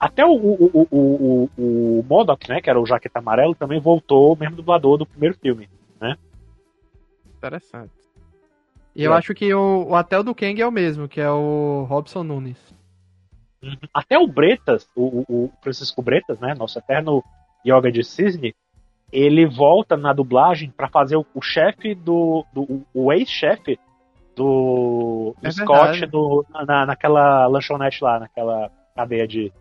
[0.00, 3.80] Até o, o, o, o, o, o Modok, né, que era o Jaqueta Amarelo, também
[3.80, 5.68] voltou, o mesmo dublador do primeiro filme.
[7.36, 7.92] Interessante.
[8.98, 9.16] E eu É.
[9.16, 12.24] acho que o, o até o do Kang é o mesmo, que é o Robson
[12.24, 12.58] Nunes.
[13.94, 17.22] Até o Bretas, o, o- Francisco Bretas, né, nosso eterno
[17.64, 18.54] yoga de cisne,
[19.12, 22.84] ele volta na dublagem pra fazer o, o chefe do, do.
[22.92, 23.78] o- ex-chefe
[24.36, 29.52] do, do É Scott do, na, naquela lanchonete lá, naquela cadeia de,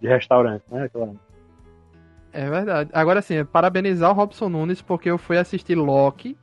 [0.00, 0.84] de restaurante, né?
[0.84, 1.14] Aquela-
[2.32, 2.90] É verdade.
[2.92, 6.36] Agora sim, parabenizar o Robson Nunes, porque eu fui assistir Loki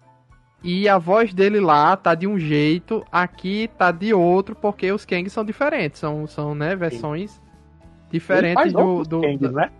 [0.63, 5.06] e a voz dele lá tá de um jeito, aqui tá de outro, porque os
[5.06, 6.00] Kangs são diferentes.
[6.00, 9.04] São, são né, versões Ele diferentes do.
[9.04, 9.72] do, Kangs, né?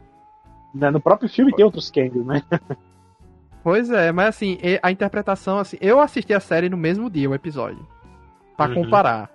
[0.74, 2.42] Na- No próprio filme tem outros Kangs, né?
[3.62, 7.36] Pois é, mas assim, a interpretação, assim, eu assisti a série no mesmo dia, o
[7.36, 7.86] episódio.
[8.56, 8.74] Pra Uhum.
[8.76, 9.30] comparar.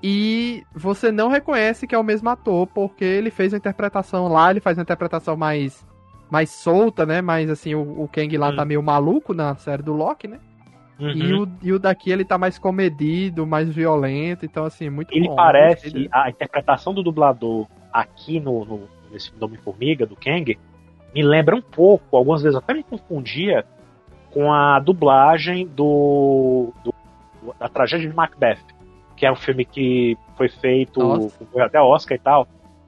[0.00, 4.48] E você não reconhece que é o mesmo ator, porque ele fez a interpretação lá,
[4.50, 5.86] ele faz uma interpretação mais
[6.30, 7.20] mais solta, né?
[7.20, 8.56] Mas assim, o, o Kang lá Hum.
[8.56, 10.38] tá meio maluco na série do Loki, né?
[10.98, 11.42] E, Uhum.
[11.44, 15.36] o, e o daqui ele tá mais comedido, mais violento, então assim, muito Ele bom.
[15.36, 16.08] parece, Gostei dele.
[16.12, 20.58] a interpretação do dublador aqui no, no nesse filme do Homem-Formiga, do Kang,
[21.14, 23.64] me lembra um pouco, algumas vezes até me confundia
[24.32, 26.94] com a dublagem do, do-
[27.58, 28.58] da tragédia de Macbeth,
[29.16, 32.46] que é um filme que foi feito foi até Oscar e tal,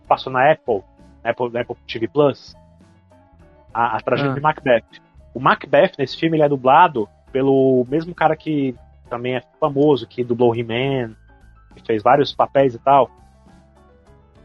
[0.08, 0.82] passou na Apple,
[1.24, 2.54] na Apple, na Apple TV Plus,
[3.72, 4.34] a, a tragédia Ah.
[4.34, 4.84] de Macbeth.
[5.32, 8.74] O Macbeth nesse filme ele é dublado pelo mesmo cara que
[9.08, 11.14] também é famoso, que dublou He-Man,
[11.74, 13.10] que fez vários papéis e tal.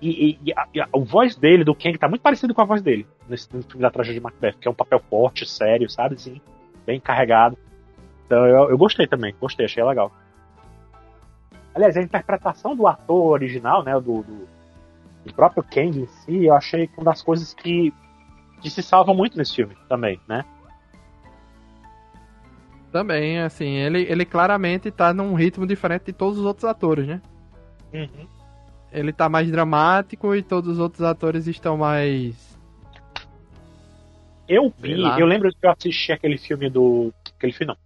[0.02, 2.66] E, e- e a, a- a voz dele, do Kang, tá muito parecido com a
[2.66, 6.16] voz dele nesse, filme da tragédia de Macbeth, que é um papel forte, sério, sabe?
[6.16, 6.42] Assim,
[6.86, 7.58] bem carregado.
[8.26, 10.12] Então eu, eu gostei também, gostei, achei legal.
[11.74, 14.48] Aliás, a interpretação do ator original, né, do, do,
[15.26, 17.94] do próprio Kang em si, eu achei uma das coisas que,
[18.62, 20.44] que se salva muito nesse filme também, né?
[22.96, 27.22] Também, assim, ele, ele claramente tá num ritmo diferente de todos os outros atores, né?
[27.94, 28.26] Uhum.
[28.90, 32.58] Ele tá mais dramático e todos os outros atores estão mais.
[34.48, 37.14] Eu vi, eu lembro que eu assisti aquele filme do.
[37.36, 37.78] Aquele filme não.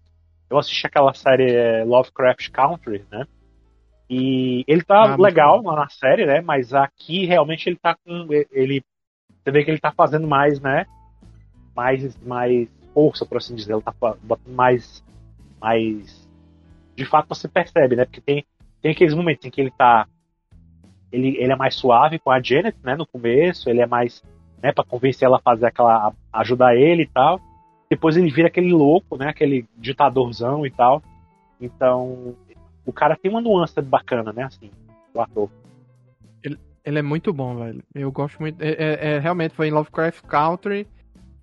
[0.48, 3.26] Eu assisti aquela série é, Lovecraft Country, né?
[4.08, 6.40] E ele tá Ah, legal lá na série, né?
[6.40, 8.28] Mas aqui realmente ele tá com.
[8.52, 8.84] Ele.
[9.44, 10.86] Você vê que ele tá fazendo mais, né?
[11.76, 13.74] Mais, mais força, por assim dizer.
[13.74, 15.04] Ele tá botando mais.
[15.60, 16.28] Mais.
[16.96, 18.06] De fato você percebe, né?
[18.06, 18.46] Porque tem,
[18.82, 20.08] tem aqueles momentos em que ele tá.
[21.12, 22.96] Ele, ele é mais suave com a Janet, né?
[22.96, 24.24] No começo, ele é mais
[24.62, 27.40] né, para convencer ela a fazer aquela a- ajudar ele e tal.
[27.90, 31.02] Depois ele vira aquele louco, né, aquele ditadorzão e tal.
[31.60, 32.36] Então,
[32.86, 34.70] o cara tem uma nuance bacana, né, assim,
[35.14, 35.50] o ator.
[36.86, 37.84] Ele é muito bom, velho.
[37.94, 38.62] Eu gosto muito.
[38.62, 40.88] É, é- é- realmente foi em Lovecraft Country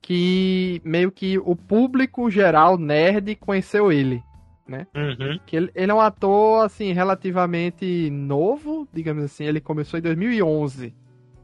[0.06, 4.22] que meio que o público geral nerd conheceu ele.
[4.68, 5.40] Uhum.
[5.44, 9.42] Que ele, ele é um ator, assim, relativamente novo, digamos assim.
[9.42, 10.94] Ele começou em 2011.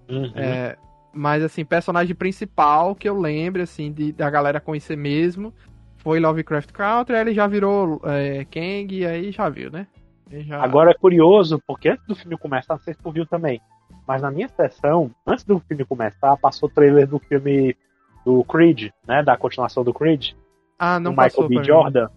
[0.08, 0.32] Uhum.
[0.36, 0.76] É,
[1.12, 5.52] mas, assim, personagem principal que eu lembro, assim, de, da galera conhecer mesmo
[5.96, 7.16] foi Lovecraft Country.
[7.16, 9.88] Aí ele já virou é, Kang e aí já viu, né?
[10.30, 13.60] Já- Agora é curioso, porque antes do filme começar, não sei se tu viu também,
[14.06, 17.76] Mas na minha sessão, antes do filme começar, passou o trailer do filme
[18.24, 19.22] do Creed, né?
[19.22, 20.32] Da continuação do Creed.
[20.78, 21.58] Ah, não com Michael passou B.
[21.58, 21.64] mim.
[21.64, 22.08] Jordan.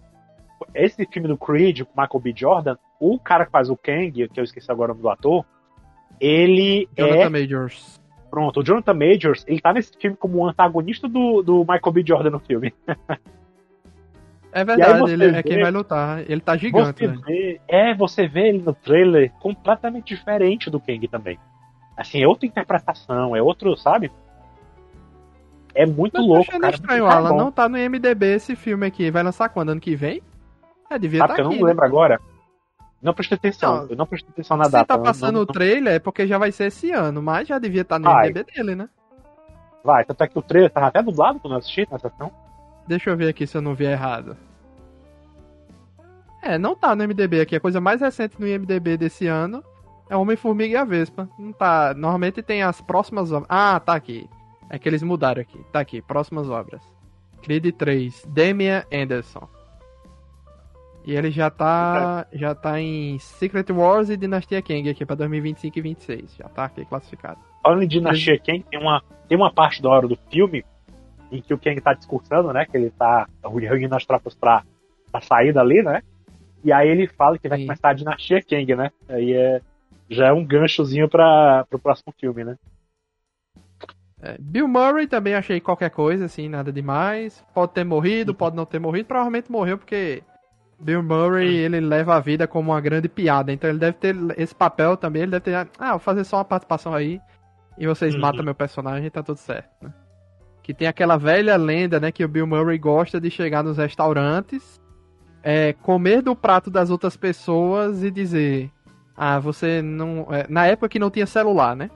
[0.74, 2.32] Esse filme do Creed, com Michael B.
[2.36, 5.44] Jordan, o cara que faz o Kang, que eu esqueci agora o nome do ator,
[6.20, 7.28] ele Jonathan é.
[7.28, 8.00] Majors.
[8.30, 12.04] Pronto, o Jonathan Majors, ele tá nesse filme como um antagonista do, do Michael B.
[12.06, 12.74] Jordan no filme.
[14.52, 16.20] É verdade, ele é vê- quem vai lutar.
[16.30, 17.18] Ele tá gigante, Você né?
[17.26, 21.38] vê, é, você vê ele no trailer completamente diferente do Kang também.
[21.96, 24.10] Assim, é outra interpretação, é outro, sabe?
[25.76, 26.74] É muito Eu tô louco, cara.
[26.74, 27.28] estranho, muito Alan.
[27.30, 27.36] bom.
[27.36, 29.10] Não tá no IMDB esse filme aqui.
[29.10, 29.68] Vai lançar quando?
[29.70, 30.22] Ano que vem?
[30.90, 31.56] É, devia estar que eu aqui.
[31.56, 31.68] não né?
[31.72, 32.20] lembro agora?
[33.02, 33.82] Não prestei atenção.
[33.82, 33.90] Não.
[33.90, 34.86] eu não prestei atenção na Se data.
[34.86, 37.58] tá não- passando não- o trailer é porque já vai ser esse ano, mas já
[37.58, 38.28] devia estar no Vai.
[38.28, 38.88] IMDB dele, né?
[39.84, 42.32] Vai, tanto é que o trailer tava até dublado quando eu assisti na sessão.
[42.88, 44.36] Deixa eu ver aqui se eu não vi errado.
[46.42, 47.56] É, não tá no MDB aqui.
[47.56, 49.62] A coisa mais recente no IMDB desse ano
[50.08, 51.28] é Homem-Formiga e a Vespa.
[51.38, 51.92] Não tá.
[51.94, 53.30] Normalmente tem as próximas.
[53.48, 54.28] Ah, tá aqui.
[54.68, 55.58] É que eles mudaram aqui.
[55.72, 56.82] Tá aqui, próximas obras.
[57.42, 59.48] Creed 3, Damian Anderson.
[61.06, 62.26] E ele já tá.
[62.32, 66.36] Já tá em Secret Wars e Dinastia Kang aqui pra 2025 e 26.
[66.36, 67.38] Já tá aqui classificado.
[67.62, 70.64] Falando em Dinastia Kang, tem uma, tem uma parte da hora do filme
[71.30, 72.66] em que o Kang tá discursando, né?
[72.66, 74.64] Que ele tá reunindo as tropas pra,
[75.12, 76.02] pra sair dali, né?
[76.64, 77.66] E aí ele fala que vai Sim.
[77.66, 78.90] começar a Dinastia Kang, né?
[79.08, 79.60] Aí é,
[80.10, 82.56] já é um ganchozinho pra, pro próximo filme, né?
[84.22, 87.44] É, Bill Murray também achei qualquer coisa, assim, nada demais.
[87.54, 89.06] Pode ter morrido, pode não ter morrido.
[89.06, 90.22] Provavelmente morreu porque
[90.80, 93.52] Bill Murray, ele leva a vida como uma grande piada.
[93.52, 95.22] Então ele deve ter esse papel também.
[95.22, 97.20] Ele deve ter, ah, vou fazer só uma participação aí
[97.78, 98.20] e vocês Uhum.
[98.20, 99.92] matam meu personagem e tá tudo certo, né?
[100.62, 104.80] Que tem aquela velha lenda, né, que o Bill Murray gosta de chegar nos restaurantes,
[105.42, 108.70] é, comer do prato das outras pessoas e dizer,
[109.16, 110.26] ah, você não...
[110.30, 111.88] é, na época que não tinha celular, né?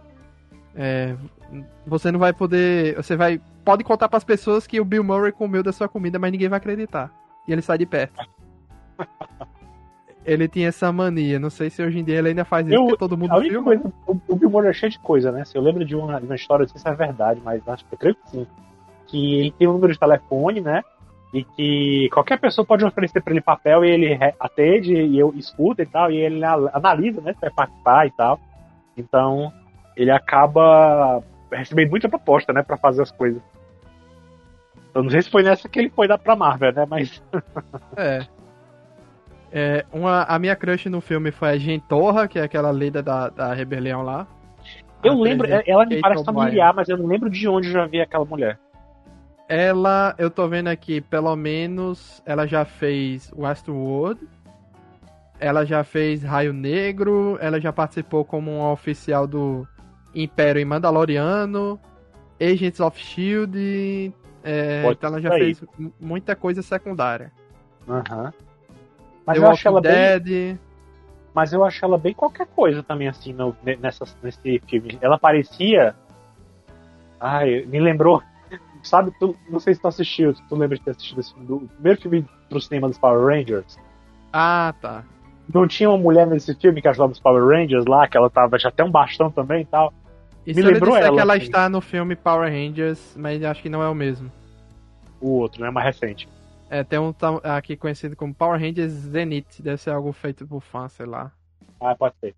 [0.76, 1.16] É,
[1.86, 2.96] você não vai poder.
[2.96, 3.40] Você vai.
[3.64, 6.58] Pode contar pras pessoas que o Bill Murray comeu da sua comida, mas ninguém vai
[6.58, 7.10] acreditar.
[7.46, 8.20] E ele sai de perto.
[10.24, 11.38] ele tinha essa mania.
[11.38, 13.36] Não sei se hoje em dia ele ainda faz isso, Eu- porque todo mundo A
[13.36, 13.64] única filma.
[13.64, 15.44] coisa, o, o Bill Murray é cheio de coisa, né?
[15.44, 17.84] Se eu lembro de uma, de uma história, não sei se é verdade, mas acho
[17.84, 18.46] que eu creio que sim.
[19.06, 20.82] Que ele tem um número de telefone, né?
[21.32, 25.80] E que qualquer pessoa pode oferecer pra ele papel e ele atende e eu escuto
[25.80, 27.32] e tal, e ele analisa, né?
[27.34, 28.38] Se vai participar e tal.
[28.96, 29.52] Então,
[29.96, 32.62] ele acaba recebendo muita proposta, né?
[32.62, 33.42] Pra fazer as coisas.
[34.94, 36.86] Eu não sei se foi nessa que ele foi dar pra Marvel, né?
[36.88, 37.22] Mas
[37.96, 38.26] É.
[39.52, 43.02] É, uma, a minha crush no filme foi a Jen Torra, que é aquela líder
[43.02, 44.26] da, da rebelião lá.
[45.02, 47.86] eu lembro, presidente ela me parece familiar, mas eu não lembro de onde eu já
[47.86, 48.58] vi aquela mulher.
[49.48, 54.20] Ela, eu tô vendo aqui, pelo menos, ela já fez Westworld.
[55.40, 57.36] Ela já fez Raio Negro.
[57.40, 59.66] Ela já participou como uma oficial do
[60.14, 61.78] Império em Mandaloriano.
[62.40, 64.12] Agents of Shield.
[64.42, 65.62] é, Pode então ela já fez
[66.00, 67.30] muita coisa secundária.
[67.88, 68.32] Aham.
[69.26, 70.20] Mas The eu acho ela Walking bem.
[70.20, 70.58] Dead.
[71.34, 74.98] Mas eu acho ela bem qualquer coisa também, assim, no, nessa, nesse filme.
[75.00, 75.94] Ela parecia.
[77.20, 78.22] Ai, me lembrou.
[78.82, 81.56] Sabe, tu, não sei se tu assistiu, tu lembra de ter assistido esse filme, do,
[81.56, 83.78] o primeiro filme pro cinema dos Power Rangers.
[84.32, 85.04] Ah, tá.
[85.52, 88.58] Não tinha uma mulher nesse filme que ajudava os Power Rangers lá, que ela tava,
[88.58, 89.92] já tem um bastão também e tal.
[90.50, 91.44] E Me lembrou ela, que ela assim.
[91.44, 94.30] está no filme Power Rangers, mas acho que não é o mesmo.
[95.20, 95.70] O outro, né?
[95.70, 96.28] Mais recente.
[96.68, 99.60] É, tem um aqui conhecido como Power Rangers Zenith.
[99.60, 101.32] Deve ser algo feito por fã, sei lá.
[101.80, 102.34] Ah, pode ser.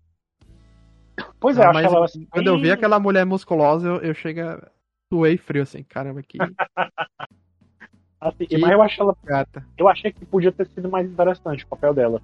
[1.39, 3.97] Pois é, Ah, eu acho mas ela assim, quando eu vi aquela mulher musculosa, eu,
[3.97, 4.71] eu chega
[5.11, 6.37] suei frio assim, caramba, que
[8.19, 9.15] assim, que- Mas eu acho ela.
[9.23, 9.65] gata.
[9.77, 12.21] Eu achei que podia ter sido mais interessante o papel dela.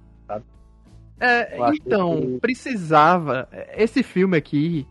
[1.20, 3.48] É, Eu acho então, que- precisava.
[3.76, 4.86] Esse filme aqui,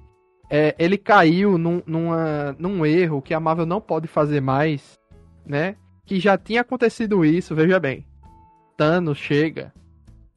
[0.50, 5.00] é, ele caiu num, numa, num erro que a Marvel não pode fazer mais,
[5.46, 5.76] né?
[6.06, 8.06] Que já tinha acontecido isso, veja bem.
[8.76, 9.72] Thanos chega.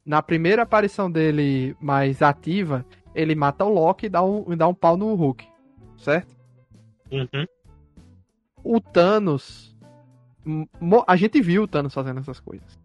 [0.04, 4.68] Na primeira aparição dele mais ativa, ele mata o Loki e dá um, e dá
[4.68, 5.46] um pau no Hulk.
[5.96, 6.34] Certo?
[7.10, 7.46] Uhum.
[8.64, 9.76] o Thanos.
[11.06, 12.80] A gente viu o Thanos fazendo essas coisas.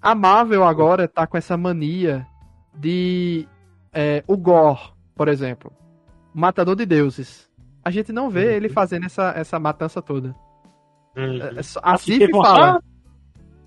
[0.00, 2.26] A Marvel agora tá com essa mania
[2.74, 3.46] de.
[3.92, 5.72] é, o Gore, por exemplo.
[6.38, 7.48] Matador de deuses.
[7.82, 8.52] A gente não vê Uhum.
[8.52, 10.34] ele fazendo essa, essa matança toda.
[11.16, 11.40] Uhum.
[11.40, 11.96] É, é A
[12.32, 12.82] uma fala.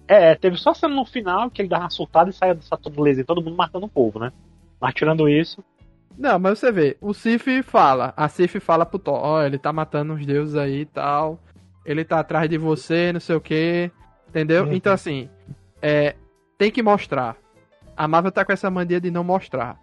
[0.07, 3.01] É, teve só cena no final que ele dava uma soltada e saia dessa todo
[3.01, 4.31] laser, todo mundo matando o povo, né?
[4.79, 5.63] Mas tirando isso,
[6.17, 9.71] Não, mas você vê, o Sif fala, a Sif fala pro Thor, ó, ele tá
[9.71, 11.39] matando os deuses aí e tal,
[11.85, 13.89] ele tá atrás de você, não sei o que,
[14.27, 14.65] entendeu?
[14.65, 14.73] Uhum.
[14.73, 15.29] Então assim,
[15.81, 16.15] é,
[16.57, 17.35] tem que mostrar.
[17.95, 19.79] A Marvel tá com essa mania de não mostrar.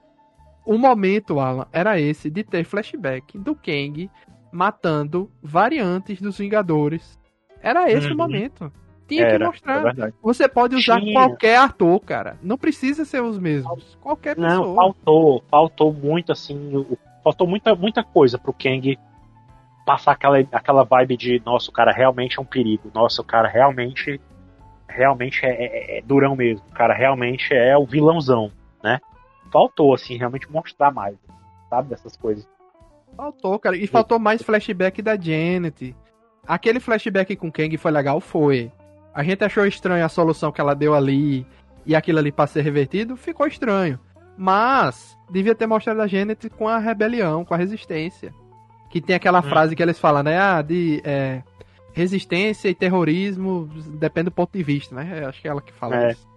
[0.67, 4.11] O momento, Alan, era esse de ter flashback do Kang
[4.53, 7.19] matando variantes dos Vingadores.
[7.63, 8.15] Era esse Uhum.
[8.15, 8.73] o momento.
[9.09, 9.83] Tinha Era, que é mostrar.
[9.83, 10.15] verdade.
[10.23, 11.13] Você pode usar Tinha.
[11.13, 12.37] qualquer ator, cara.
[12.43, 13.97] Não precisa ser os mesmos.
[14.01, 14.75] Qualquer Não, pessoa.
[14.75, 16.85] faltou, faltou muito assim,
[17.23, 18.99] faltou muita, muita coisa pro Kang
[19.85, 23.47] passar aquela, aquela vibe de, nossa, o cara realmente é um perigo, nossa, o cara
[23.47, 24.21] realmente,
[24.89, 28.51] realmente é, é- é durão mesmo, o cara realmente é o vilãozão,
[28.83, 28.99] né?
[29.53, 31.17] Faltou, assim, realmente mostrar mais,
[31.71, 32.47] sabe, dessas coisas.
[33.17, 33.77] Faltou, cara.
[33.77, 35.95] E faltou mais flashback da Janet.
[36.47, 38.21] Aquele flashback com Kang foi legal?
[38.21, 38.71] Foi.
[39.15, 41.47] A gente achou estranho a solução que ela deu ali
[41.87, 43.17] e aquilo ali pra ser revertido?
[43.17, 43.99] Ficou estranho.
[44.37, 48.35] Mas, devia ter mostrado a Janet com a rebelião, com a resistência.
[48.91, 49.45] Que tem aquela Hum.
[49.45, 50.39] frase que eles falam, né?
[50.39, 51.43] Ah, de é,
[51.95, 53.67] resistência e terrorismo
[53.99, 55.21] depende do ponto de vista, né?
[55.23, 56.11] Eu acho que é ela que fala É.
[56.13, 56.29] isso.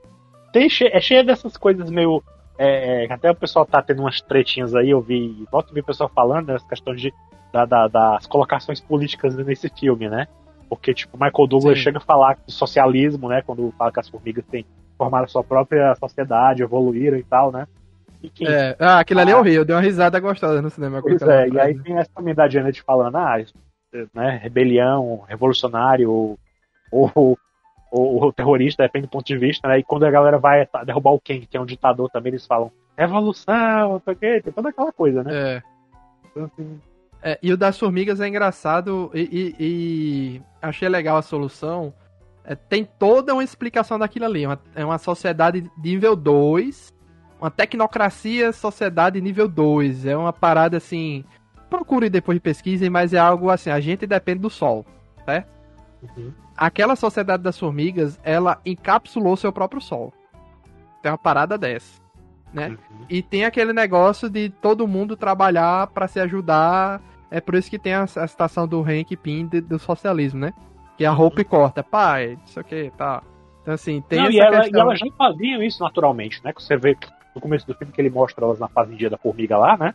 [0.53, 2.23] Tem, che- é cheio dessas coisas meio.
[2.59, 5.45] É, é, até o pessoal tá tendo umas tretinhas aí, eu vi.
[5.51, 7.13] Volto a ver o pessoal falando das questões de,
[7.53, 10.27] da- da- das colocações políticas nesse filme, né?
[10.69, 11.83] Porque, tipo, Michael Douglas Sim.
[11.85, 13.41] chega a falar do socialismo, né?
[13.41, 14.65] Quando fala que as formigas têm
[14.97, 17.65] formaram a sua própria sociedade, evoluíram e tal, né?
[18.21, 19.39] E que, É, ah, aquilo ali é Ah.
[19.39, 19.63] horrível.
[19.63, 21.01] Deu uma risada gostosa no cinema.
[21.01, 23.37] Pois é, e aí tem essa também da Janet falando, ah,
[24.13, 26.39] né, rebelião, revolucionário, ou,
[26.91, 27.37] ou,
[27.91, 29.79] ou, ou terrorista, depende do ponto de vista, né?
[29.79, 32.71] E quando a galera vai derrubar o Kang, que é um ditador também, eles falam,
[32.97, 35.31] revolução, não sei o quê, tem toda aquela coisa, né?
[35.33, 35.63] É.
[36.31, 36.79] Então, assim,
[37.21, 41.93] É, e o das formigas é engraçado e, e- e achei legal a solução.
[42.45, 44.45] É, tem toda uma explicação daquilo ali.
[44.45, 46.93] Uma- é uma sociedade nível 2,
[47.39, 50.05] uma tecnocracia sociedade nível 2.
[50.05, 51.25] É uma parada assim.
[51.69, 54.85] Procure depois de pesquisem, mas é algo assim, a gente depende do sol,
[55.25, 55.47] certo?
[56.03, 56.31] Uhum.
[56.57, 60.13] Aquela sociedade das formigas, ela encapsulou seu próprio sol.
[61.01, 62.01] Tem uma parada dessa.
[62.53, 62.69] né?
[62.69, 63.05] Uhum.
[63.09, 67.01] E tem aquele negócio de todo mundo trabalhar pra se ajudar.
[67.31, 70.53] É por isso que tem a, a citação do Hank Pym de- do socialismo, né?
[70.97, 71.81] Que a roupa e corta.
[71.83, 73.21] Pai, isso aqui, tá.
[73.61, 74.79] Então, assim, tem Não, essa e, ela, questão.
[74.79, 76.51] e elas já faziam isso naturalmente, né?
[76.51, 76.97] Que você vê
[77.35, 79.93] no começo do filme que ele mostra elas na fazendinha da formiga lá, né?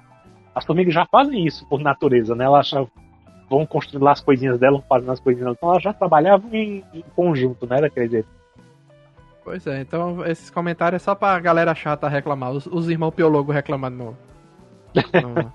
[0.54, 2.44] As formigas já fazem isso por natureza, né?
[2.44, 2.70] Elas
[3.48, 5.57] vão construindo lá as coisinhas delas, vão fazendo as coisinhas delas.
[5.59, 7.80] Então elas já trabalhavam em, em conjunto, né?
[7.80, 8.28] Daquele jeito.
[9.44, 12.52] Pois é, então esses comentários é só pra galera chata reclamar.
[12.52, 14.16] Os, os irmãos piologo reclamando no.
[14.94, 15.52] no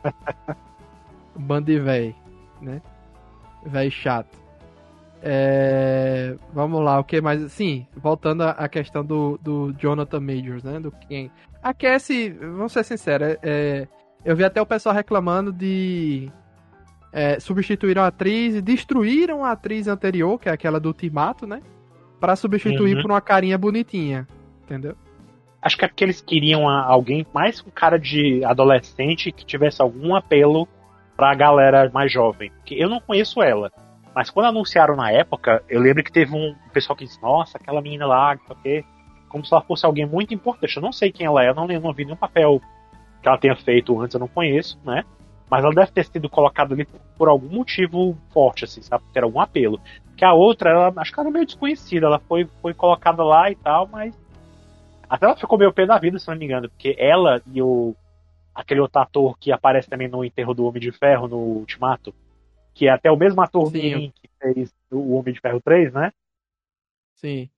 [1.35, 2.15] bando de véi,
[2.61, 2.81] né?
[3.65, 4.37] Véi chato.
[5.21, 7.51] É, vamos lá, o que mais?
[7.51, 10.79] Sim, voltando à à questão do, do Jonathan Majors, né?
[10.79, 11.29] Do quem.
[11.61, 13.87] A Cassie, vamos ser sinceros, é, é,
[14.23, 16.31] eu vi até o pessoal reclamando de.
[17.11, 21.61] É, substituíram a atriz e destruíram a atriz anterior, que é aquela do Ultimato, né?
[22.19, 23.01] Pra substituir Uhum.
[23.01, 24.27] por uma carinha bonitinha.
[24.63, 24.95] Entendeu?
[25.61, 30.15] Acho que é porque eles queriam alguém mais com cara de adolescente que tivesse algum
[30.15, 30.67] apelo
[31.17, 32.51] pra galera mais jovem.
[32.51, 33.71] Porque eu não conheço ela.
[34.15, 37.81] Mas quando anunciaram na época, eu lembro que teve um pessoal que disse, nossa, aquela
[37.81, 38.85] menina lá, quê.
[39.27, 40.75] Como se ela fosse alguém muito importante.
[40.77, 42.61] Eu não sei quem ela é, eu não, eu não vi nenhum papel
[43.21, 45.03] que ela tenha feito antes, eu não conheço, né?
[45.49, 49.03] Mas ela deve ter sido colocada ali por, algum motivo forte, assim, sabe?
[49.11, 49.81] Ter algum apelo.
[50.05, 53.49] Porque a outra, ela, acho que ela era meio desconhecida, ela foi, foi colocada lá
[53.49, 54.13] e tal, mas
[55.09, 57.95] até ela ficou meio pé da vida, se não me engano, porque ela e o.
[58.53, 62.13] aquele outro ator que aparece também no enterro do Homem de Ferro, no Ultimato,
[62.75, 66.11] que é até o mesmo ator que fez o Homem de Ferro 3, né?
[67.15, 67.49] Sim.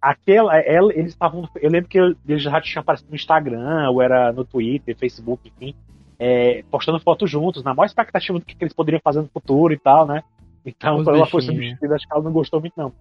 [0.00, 1.48] Aquela, ela, eles estavam.
[1.56, 5.74] Eu lembro que eles já tinham aparecido no Instagram, ou era no Twitter, Facebook, enfim,
[6.18, 9.78] é, postando fotos juntos, na maior expectativa do que eles poderiam fazer no futuro e
[9.78, 10.22] tal, né?
[10.64, 12.92] Então, Os quando ela foi substituída, acho que ela não gostou muito, não.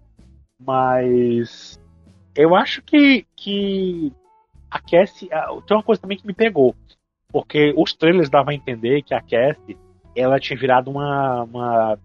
[0.59, 1.79] Mas.
[2.35, 4.11] Eu acho que, que
[4.69, 5.29] a Cassie.
[5.67, 6.75] Tem uma coisa também que me pegou.
[7.31, 9.77] Porque os trailers davam a entender que a Cassie
[10.15, 11.99] ela tinha virado uma, uma,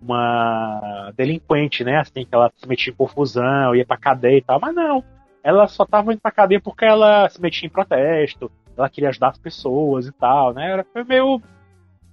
[0.00, 1.98] uma delinquente, né?
[1.98, 4.58] Assim, que ela se metia em confusão, ia pra cadeia e tal.
[4.60, 5.04] Mas não.
[5.42, 9.30] Ela só tava indo pra cadeia porque ela se metia em protesto, ela queria ajudar
[9.30, 10.70] as pessoas e tal, né?
[10.70, 11.42] Era foi meio.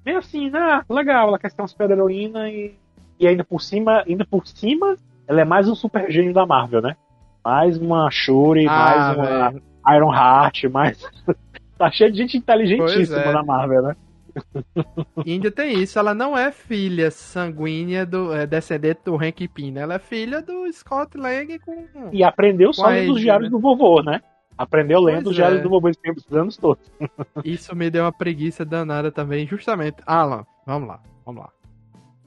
[0.03, 0.81] meio assim, né?
[0.89, 2.73] Legal, ela quer ser uma super heroína e,
[3.19, 4.97] e ainda por cima, ainda por cima,
[5.27, 6.97] ela é mais um super gênio da Marvel, né?
[7.43, 9.63] Mais uma Shuri, Ah, mais uma velho.
[9.95, 10.99] Iron Heart, mais.
[11.77, 13.31] tá cheio de gente inteligentíssima é.
[13.31, 13.95] na Marvel, né?
[15.25, 19.81] Ainda tem isso, ela não é filha sanguínea do é, descendente do Hank Pym, né?
[19.81, 23.23] Ela é filha do Scott Lang com E aprendeu só Com a lendo os Age,
[23.23, 23.51] diários né?
[23.51, 24.19] do vovô, né?
[24.57, 25.63] Aprendeu lendo Pois os diários é.
[25.63, 26.89] do vovô esses anos todos.
[27.43, 29.97] Isso me deu uma preguiça danada também, justamente.
[30.05, 31.49] Alan, vamos lá, vamos lá.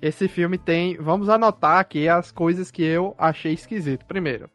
[0.00, 0.96] Esse filme tem.
[0.96, 4.04] Vamos anotar aqui as coisas que eu achei esquisito.
[4.04, 4.48] Primeiro,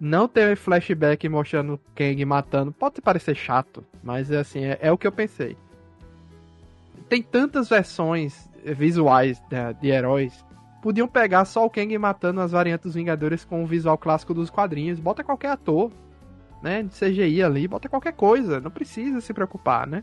[0.00, 4.96] não ter flashback mostrando Kang matando pode parecer chato, mas é assim, é, é o
[4.96, 5.56] que eu pensei.
[7.08, 10.44] Tem tantas versões visuais de, de, heróis.
[10.80, 14.48] Podiam pegar só o Kang matando as variantes dos Vingadores com o visual clássico dos
[14.48, 15.00] quadrinhos.
[15.00, 15.90] Bota qualquer ator,
[16.62, 16.82] né?
[16.82, 18.60] De CGI ali, bota qualquer coisa.
[18.60, 20.02] Não precisa se preocupar, né?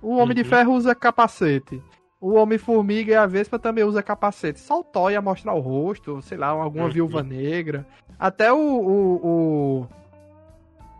[0.00, 0.34] O Homem uhum.
[0.34, 1.82] de Ferro usa capacete.
[2.20, 4.60] O Homem-Formiga e a Vespa também usa capacete.
[4.60, 6.90] Só o Thor ia mostrar o rosto, sei lá, alguma uhum.
[6.90, 7.86] viúva negra.
[8.18, 9.86] Até o, o,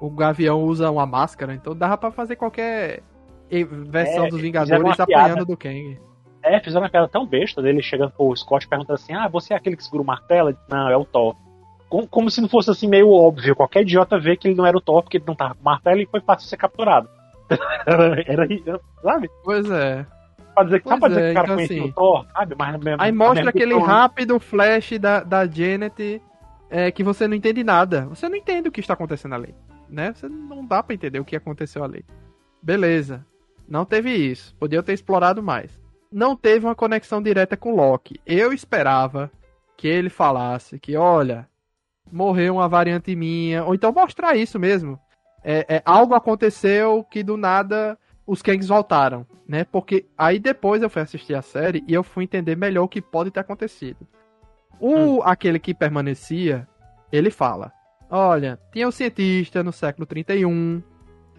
[0.00, 3.02] o, o, Gavião usa uma máscara, então dava pra fazer qualquer
[3.48, 6.00] versão é, dos Vingadores apanhando do Kang.
[6.42, 9.56] É, fizeram uma piada tão besta dele chegando pro Scott perguntando assim: Ah, você é
[9.56, 10.56] aquele que segura o martelo?
[10.68, 11.36] Não, é o Thor.
[11.92, 13.54] Como, como, se não fosse assim meio óbvio.
[13.54, 16.00] Qualquer idiota vê que ele não era o Thor porque ele não tava com martelo
[16.00, 17.06] e foi fácil ser capturado.
[17.84, 19.28] era, era, sabe?
[19.44, 20.06] Pois é.
[20.54, 22.26] Pra dizer, pois só pra dizer é, que o cara então, conhecia assim, o Thor,
[22.32, 22.54] sabe?
[22.58, 26.22] Mas, aí mostra aquele rápido flash da, da Janet
[26.70, 28.06] é, que você não entende nada.
[28.06, 29.54] Você não entende o que está acontecendo ali.
[29.86, 30.14] Né?
[30.14, 32.06] Você não dá para entender o que aconteceu ali.
[32.62, 33.22] Beleza.
[33.68, 34.54] Não teve isso.
[34.54, 35.78] Podia ter explorado mais.
[36.10, 38.18] Não teve uma conexão direta com Loki.
[38.24, 39.30] Eu esperava
[39.76, 41.46] que ele falasse que, olha,
[42.10, 43.64] morreu uma variante minha.
[43.64, 44.98] Ou então mostrar isso mesmo.
[45.44, 49.64] É, é, algo aconteceu que do nada os Kangs voltaram, né?
[49.64, 53.02] Porque aí depois eu fui assistir a série e eu fui entender melhor o que
[53.02, 54.06] pode ter acontecido.
[54.78, 55.22] O hum.
[55.22, 56.66] aquele que permanecia,
[57.10, 57.72] ele fala:
[58.08, 60.80] "Olha, tinha um cientista no século 31,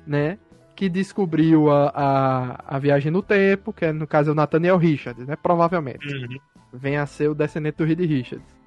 [0.05, 0.38] né,
[0.76, 4.78] que descobriu a, a, a viagem no tempo, que é, no caso é o Nathaniel
[4.78, 6.07] Richards, né, provavelmente.
[6.07, 6.39] Uhum.
[6.74, 8.62] Vem a ser o descendente do Reed Richards.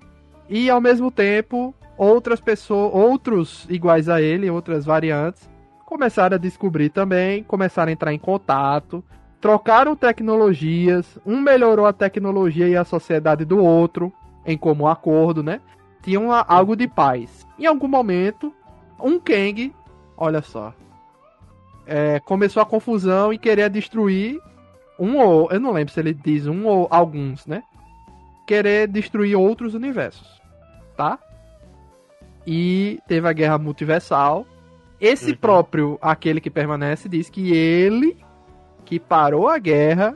[0.48, 5.48] E ao mesmo tempo, outras pessoas, outros iguais a ele, outras variantes,
[5.84, 9.02] começaram a descobrir também, começaram a entrar em contato,
[9.40, 14.12] trocaram tecnologias, um melhorou a tecnologia e a sociedade do outro,
[14.44, 15.60] em comum acordo, né?
[16.02, 17.46] Tinham algo de paz.
[17.58, 18.52] Em algum momento,
[19.00, 19.72] um Kang,
[20.16, 20.72] olha só,
[21.86, 24.40] é, começou a confusão e querer destruir
[24.98, 27.62] um ou, eu não lembro se ele diz um ou alguns, né?
[28.46, 30.35] Querer destruir outros universos,
[30.96, 31.18] tá?
[32.46, 34.46] E teve a guerra multiversal,
[35.00, 35.36] esse uhum.
[35.36, 38.16] próprio, aquele que permanece, diz que ele,
[38.84, 40.14] que parou a guerra,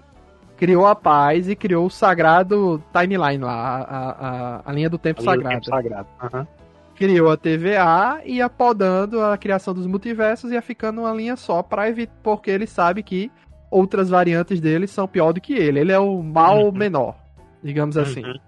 [0.57, 5.23] criou a paz e criou o sagrado timeline lá, a, a, a linha do tempo
[5.23, 5.65] sagrado.
[5.65, 6.09] sagrado.
[6.23, 6.47] Uhum.
[6.95, 11.37] Criou a TVA e ia podando a criação dos multiversos e ia ficando uma linha
[11.37, 13.31] só, pra evitar, porque ele sabe que
[13.71, 15.81] outras variantes dele são pior do que ele.
[15.81, 16.73] Ele é o mal uhum.
[16.73, 17.17] menor,
[17.63, 18.25] digamos assim.
[18.25, 18.39] Uhum.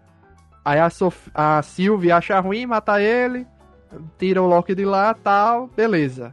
[0.64, 3.46] Aí a, Sof a Sylvie acha ruim matar ele,
[4.18, 6.32] tira o Loki de lá, tal, beleza.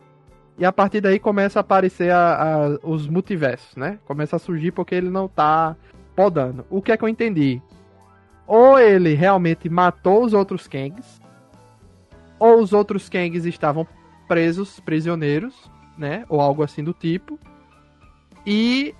[0.58, 3.98] E a partir daí começa a aparecer a, a, os multiversos, né?
[4.06, 5.76] Começa a surgir porque ele não tá
[6.16, 6.66] podando.
[6.70, 7.62] O que é que eu entendi?
[8.46, 11.22] Ou ele realmente matou os outros Kangs,
[12.38, 13.88] ou os outros Kangs estavam
[14.28, 16.26] presos, prisioneiros, né?
[16.28, 17.40] Ou algo assim do tipo.
[18.46, 18.94] E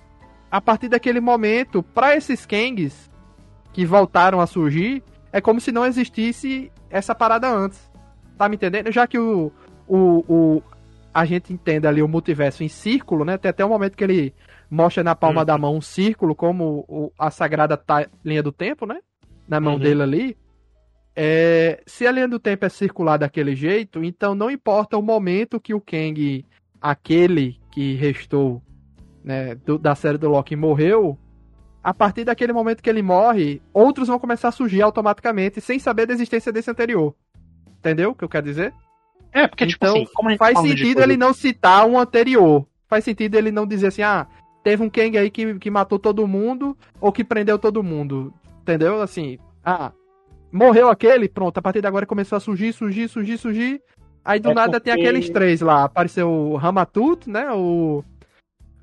[0.50, 3.10] a partir daquele momento, para esses Kangs
[3.72, 5.02] que voltaram a surgir,
[5.32, 7.90] é como se não existisse essa parada antes.
[8.36, 8.90] Tá me entendendo?
[8.90, 9.52] Já que o,
[9.86, 10.62] o, o
[11.12, 13.36] a gente entende ali o multiverso em círculo, né?
[13.36, 14.34] Tem até um momento que ele
[14.70, 15.46] mostra na palma uhum.
[15.46, 17.80] da mão um círculo, como o, a sagrada
[18.24, 19.00] linha do tempo, né?
[19.48, 19.80] Na mão uhum.
[19.80, 20.36] dele ali.
[21.14, 25.60] É, se a linha do tempo é circular daquele jeito, então não importa o momento
[25.60, 26.44] que o Kang,
[26.80, 28.62] aquele que restou
[29.24, 31.18] né, do, da série do Loki, morreu,
[31.82, 36.06] a partir daquele momento que ele morre, outros vão começar a surgir automaticamente sem saber
[36.06, 37.14] da existência desse anterior.
[37.78, 38.74] Entendeu o que eu quero dizer?
[39.32, 42.66] É, porque, tipo então, assim, como faz sentido ele não citar um anterior.
[42.88, 44.26] Faz sentido ele não dizer assim, ah,
[44.62, 48.34] teve um Kang aí que, que matou todo mundo ou que prendeu todo mundo.
[48.62, 49.00] Entendeu?
[49.00, 49.92] Assim, ah,
[50.52, 53.80] morreu aquele, pronto, a partir de agora começou a surgir, surgir, surgir, surgir.
[54.24, 54.90] Aí do é nada porque...
[54.90, 55.84] tem aqueles três lá.
[55.84, 57.50] Apareceu o Ramatut, né?
[57.52, 58.04] O.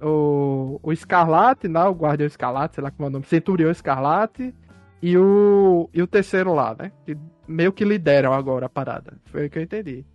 [0.01, 1.83] O, o Escarlate, né?
[1.83, 3.25] O Guardião Escarlate, sei lá como é o nome.
[3.25, 4.53] Centurião Escarlate.
[5.01, 5.89] E o.
[5.93, 6.91] E o terceiro lá, né?
[7.05, 7.17] Que
[7.47, 9.13] meio que lideram agora a parada.
[9.25, 10.05] Foi o que eu entendi.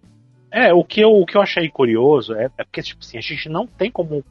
[0.51, 3.23] É, o que eu, o que eu achei curioso é, é porque, tipo assim, a
[3.23, 4.25] gente não tem como.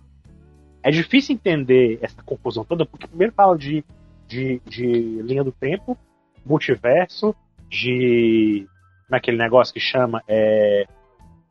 [0.84, 3.84] É difícil entender essa confusão toda, porque primeiro fala de,
[4.28, 4.84] de, de
[5.22, 5.98] linha do tempo,
[6.46, 7.36] multiverso,
[7.70, 8.68] de.
[9.08, 10.24] Como é negócio que chama?
[10.28, 10.86] É,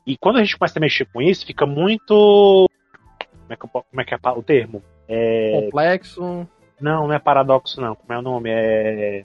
[0.07, 2.69] e quando a gente começa a mexer com isso, fica muito.
[3.51, 4.83] Como é que, como é, que é o termo?
[5.09, 5.63] É...
[5.65, 6.49] Complexo.
[6.81, 7.95] Não, não é paradoxo, não.
[7.95, 8.51] Como é o nome?
[8.51, 9.25] É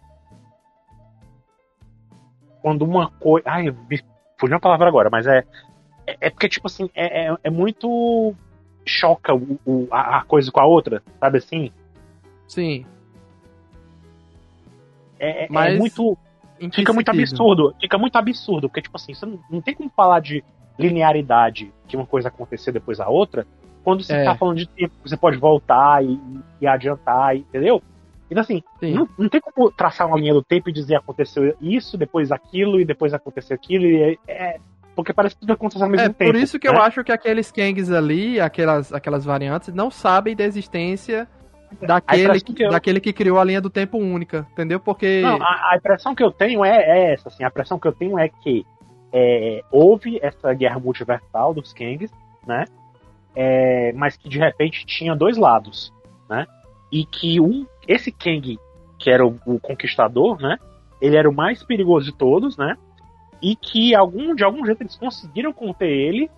[2.66, 3.48] quando uma coisa.
[3.48, 4.04] Ai, me
[4.40, 5.44] fugiu a palavra agora, mas é.
[6.08, 8.34] É, é porque, tipo assim, é, é, é muito.
[8.84, 11.72] choca o, o, a, a, coisa com a outra, sabe assim?
[12.48, 12.84] Sim.
[15.20, 16.18] É, é, é mas, é muito.
[16.74, 17.34] fica muito sentido?
[17.34, 17.76] absurdo.
[17.80, 20.44] Fica muito absurdo, porque, tipo assim, você não, não tem como falar de
[20.80, 23.46] linearidade, que uma coisa acontecer depois da outra,
[23.86, 24.24] quando você É.
[24.26, 26.20] tá falando de tempo, você pode voltar e,
[26.60, 27.82] e adiantar, entendeu?
[28.30, 28.96] Então, assim, Sim.
[28.96, 32.82] não, não tem como traçar uma linha do tempo e dizer aconteceu isso, depois aquilo,
[32.82, 34.58] e depois aconteceu aquilo, e é, é-
[34.96, 36.32] porque parece que tudo aconteceu ao mesmo É tempo.
[36.32, 36.80] por isso que eu né?
[36.80, 41.28] acho que aqueles Kangs ali, aquelas, aquelas variantes, não sabem da existência
[41.82, 44.80] daquele, que eu- daquele que criou a linha do tempo única, entendeu?
[44.80, 45.22] Porque.
[45.22, 47.92] Não, a, a impressão que eu tenho é, é essa, assim, a impressão que eu
[47.92, 48.66] tenho é que
[49.14, 52.12] é, houve essa guerra multiversal dos Kangs,
[52.48, 52.66] né?
[53.36, 55.94] É, mas que de repente tinha dois lados,
[56.30, 56.46] né?
[56.92, 58.58] E que um, esse Kang,
[58.98, 60.58] que era o, o conquistador, né?
[61.02, 62.78] Ele era o mais perigoso de todos, né?
[63.42, 66.30] E que algum, de algum jeito eles conseguiram conter ele,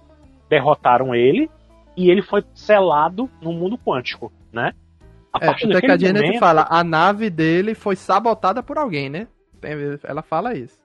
[0.50, 1.50] derrotaram ele,
[1.96, 4.74] e ele foi selado no mundo quântico, né?
[5.32, 9.28] A É, até que a momento- fala, a nave dele foi sabotada por alguém, né?
[10.04, 10.80] Ela fala isso.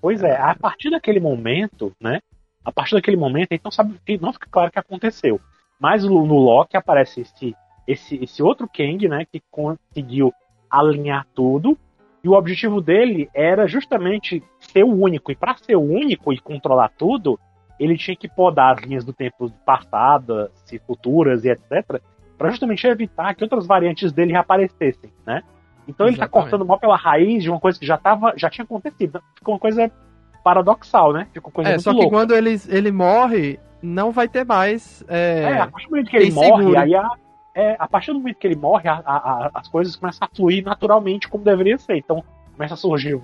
[0.00, 2.20] Pois é, a partir daquele momento, né?
[2.64, 5.40] A partir daquele momento, então sabe, não fica claro o que aconteceu.
[5.80, 7.56] Mas no, no Loki aparece esse,
[7.86, 9.24] esse, esse outro Kang, né?
[9.24, 10.32] Que conseguiu
[10.70, 11.76] alinhar tudo.
[12.22, 15.32] E o objetivo dele era justamente ser o único.
[15.32, 17.38] E para ser o único e controlar tudo,
[17.80, 22.00] ele tinha que podar as linhas do tempo passadas, e futuras e etc.
[22.38, 25.42] Para justamente evitar que outras variantes dele reaparecessem, né?
[25.88, 26.30] Então ele tá Exatamente.
[26.30, 29.20] cortando mal pela raiz de uma coisa que já, tava, já tinha acontecido.
[29.34, 29.90] Ficou uma coisa
[30.42, 31.26] paradoxal, né?
[31.32, 32.10] Ficou coisa É, muito só que louca.
[32.16, 35.04] quando ele, ele morre, não vai ter mais.
[35.08, 36.80] É, É, a partir do momento que ele morre, segura.
[36.82, 37.10] aí a,
[37.54, 40.64] é, a partir do momento que ele morre, a- a- as coisas começam a fluir
[40.64, 41.96] naturalmente como deveria ser.
[41.96, 42.22] Então
[42.56, 43.18] começa a surgir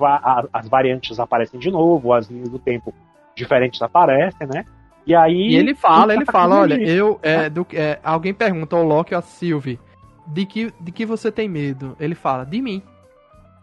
[0.52, 2.92] as variantes aparecem de novo, as linhas do tempo
[3.36, 4.64] diferentes aparecem, né?
[5.06, 6.90] E aí E ele fala, ele tá fala, olha, ali.
[6.90, 7.18] eu.
[7.22, 9.78] É, do, é, alguém pergunta ao Loki ou a Sylvie
[10.26, 11.96] de que, de que você tem medo?
[11.98, 12.82] Ele fala, de mim.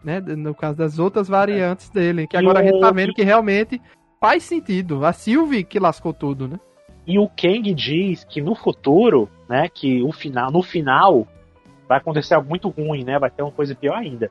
[0.06, 0.20] Né?
[0.20, 2.28] No caso das outras variantes dele.
[2.28, 3.82] Que E agora a gente tá vendo que realmente
[4.20, 5.04] faz sentido.
[5.04, 6.60] A Sylvie que lascou tudo, né?
[7.04, 11.26] E o Kang diz que no futuro, né, que o final, no final
[11.88, 13.18] vai acontecer algo muito ruim, né?
[13.18, 14.30] Vai ter uma coisa pior ainda.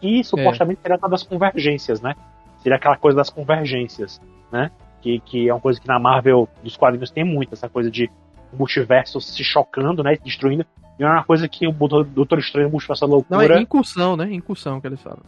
[0.00, 2.14] E supostamente será uma das convergências, né?
[2.58, 4.70] Seria aquela coisa das convergências, né?
[5.02, 8.10] Que, que é uma coisa que na Marvel dos quadrinhos tem muito, essa coisa de
[8.52, 10.16] multiversos se chocando, né?
[10.22, 10.64] Destruindo.
[10.98, 14.16] E é uma coisa que o Doutor Estranho no Multiverso da Não, é Loucura incursão,
[14.16, 14.32] né?
[14.32, 15.22] Incursão que eles falam.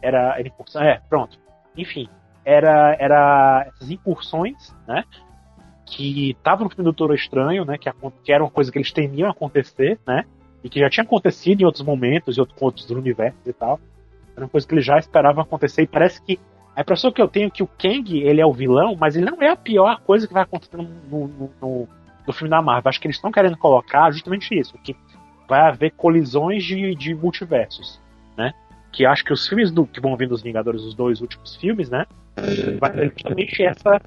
[0.00, 0.82] era, era incursão.
[0.82, 1.38] É, pronto.
[1.76, 2.08] Enfim,
[2.44, 5.04] era, era essas incursões, né?
[5.86, 7.76] Que estavam no filme do Doutor Estranho, né?
[7.78, 7.90] Que,
[8.24, 10.24] que era uma coisa que eles temiam acontecer, né?
[10.64, 13.78] E que já tinha acontecido em outros momentos, em outros pontos do universo e tal.
[14.34, 15.82] Era uma coisa que eles já esperavam acontecer.
[15.82, 16.38] E parece que
[16.74, 19.30] a impressão que eu tenho é que o Kang, ele é o vilão, mas ele
[19.30, 21.88] não é a pior coisa que vai acontecer no, no, no-
[22.26, 22.88] no filme da Marvel.
[22.88, 24.96] Acho que eles estão querendo colocar justamente isso, que
[25.48, 28.00] vai haver colisões de, de multiversos,
[28.36, 28.52] né?
[28.90, 31.90] Que acho que os filmes do, que vão vir dos Vingadores, os dois últimos filmes,
[31.90, 32.06] né?
[32.80, 34.00] Vai ter justamente essa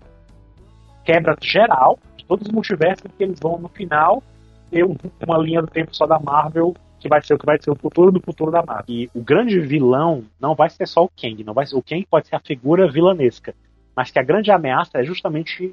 [1.03, 4.24] quebra geral de todos os multiversos que eles vão no final
[4.72, 4.95] ter um-
[5.26, 7.76] uma linha do tempo só da Marvel que vai ser o que vai ser o
[7.76, 8.86] futuro do futuro da Marvel.
[8.88, 12.03] E o grande vilão não vai ser só o Kang, não vai ser, o Kang
[12.09, 13.53] pode ser a figura vilanesca,
[13.95, 15.72] mas que a grande ameaça é justamente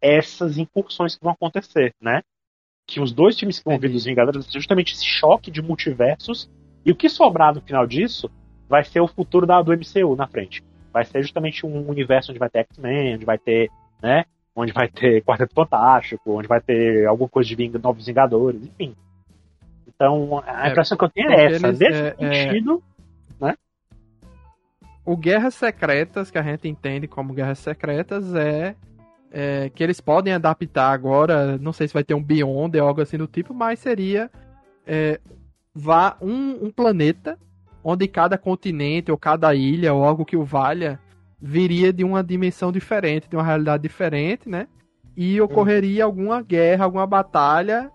[0.00, 2.22] essas incursões que vão acontecer, né?
[2.86, 6.50] Que os dois filmes que vão vir dos Vingadores justamente esse choque de multiversos
[6.84, 8.30] e o que sobrar no final disso
[8.68, 10.62] vai ser o futuro da, do MCU na frente.
[10.92, 13.70] Vai ser justamente um universo onde vai ter X-Men, onde vai ter,
[14.02, 14.24] né?
[14.56, 18.96] Onde vai ter Quarteto Fantástico, onde vai ter alguma coisa de Ving- Novos Vingadores, enfim.
[19.86, 21.66] Então, a É, impressão que eu tenho é essa.
[21.68, 22.82] eles, Nesse é, é, sentido,
[25.04, 28.74] O Guerras Secretas, que a gente entende como Guerras Secretas, é,
[29.30, 33.00] é que eles podem adaptar agora, não sei se vai ter um Beyond ou algo
[33.00, 34.30] assim do tipo, mas seria
[34.86, 35.20] é,
[35.74, 37.38] vá um, um planeta
[37.82, 40.98] onde cada continente ou cada ilha ou algo que o valha
[41.40, 44.68] viria de uma dimensão diferente, de uma realidade diferente, né?
[45.16, 47.90] E ocorreria alguma guerra, alguma batalha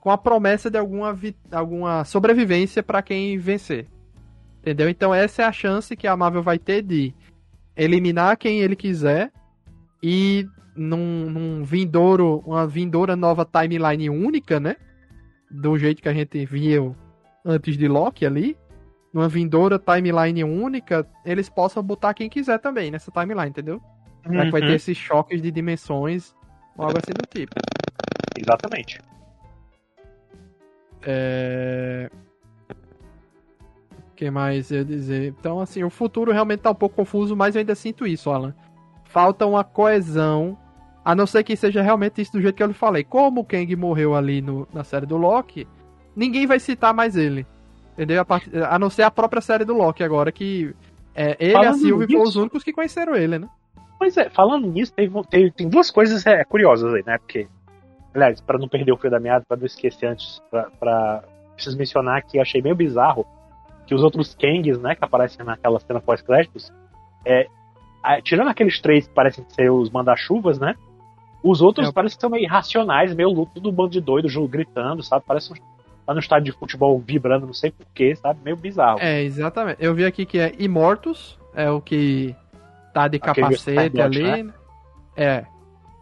[0.00, 1.16] com a promessa de alguma,
[1.50, 3.86] alguma sobrevivência para quem vencer.
[4.60, 4.88] Entendeu?
[4.88, 7.14] Então essa é a chance que a Marvel vai ter de
[7.76, 9.32] eliminar quem ele quiser
[10.02, 10.46] e
[10.76, 14.76] num, num vindouro, uma vindoura nova timeline única, né?
[15.50, 16.96] Do jeito que a gente viu
[17.44, 18.56] antes de Loki ali.
[19.12, 23.80] Numa vindoura timeline única, eles possam botar quem quiser também nessa timeline, entendeu?
[24.22, 26.34] Que vai Uhum, ter esses choques de dimensões
[26.78, 27.54] algo assim do tipo.
[28.36, 29.00] Exatamente.
[31.02, 32.10] É...
[34.10, 35.34] O que mais eu ia dizer?
[35.38, 38.54] Então, assim, o futuro realmente tá um pouco confuso, mas eu ainda sinto isso, Alan.
[39.12, 40.56] Falta uma coesão,
[41.04, 43.04] a não ser que seja realmente isso do jeito que eu lhe falei.
[43.04, 45.68] Como o Kang morreu ali no, na série do Loki,
[46.16, 47.46] ninguém vai citar mais ele.
[47.92, 48.22] Entendeu?
[48.22, 48.50] A, part...
[48.56, 50.74] a não ser a própria série do Loki agora, que
[51.14, 53.48] É, ele Falando e a Sylvie foram os únicos que conheceram ele, né?
[53.98, 57.18] Pois é, falando nisso, tem, tem, tem duas coisas é, curiosas aí, né?
[57.18, 57.46] Porque,
[58.14, 61.22] aliás, pra não perder o fio da meada, pra não esquecer antes, pra, pra-
[61.54, 63.26] preciso mencionar que eu achei meio bizarro
[63.86, 66.72] que os outros Kangs, né, que aparecem naquela cena pós-créditos,
[67.26, 67.46] é,
[68.22, 70.74] tirando aqueles três que parecem ser os manda-chuvas, né?
[71.42, 71.92] Os outros É.
[71.92, 75.24] parecem que são meio irracionais, meio louco, tudo bando de doido, gritando, sabe?
[75.26, 75.56] Parece um,
[76.06, 78.40] tá no estádio de futebol vibrando, não sei porquê, sabe?
[78.44, 78.98] Meio bizarro.
[79.00, 79.78] É, exatamente.
[79.80, 82.34] Eu vi aqui que é Imortus, é o que
[82.94, 84.22] tá de Aquele capacete ali.
[84.44, 84.54] né?
[85.16, 85.44] É.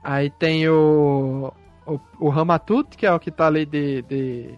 [0.04, 1.52] Aí tem o,
[1.86, 4.54] o, o Ramatut, que é o que tá ali de, de-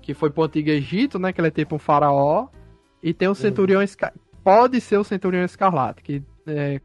[0.00, 1.32] que foi pro Antigo Egito, né?
[1.32, 2.46] Que ele é tipo um faraó.
[3.02, 4.12] E tem o Centurião Esca...
[4.44, 6.80] Pode ser o Centurião Escarlate, que é,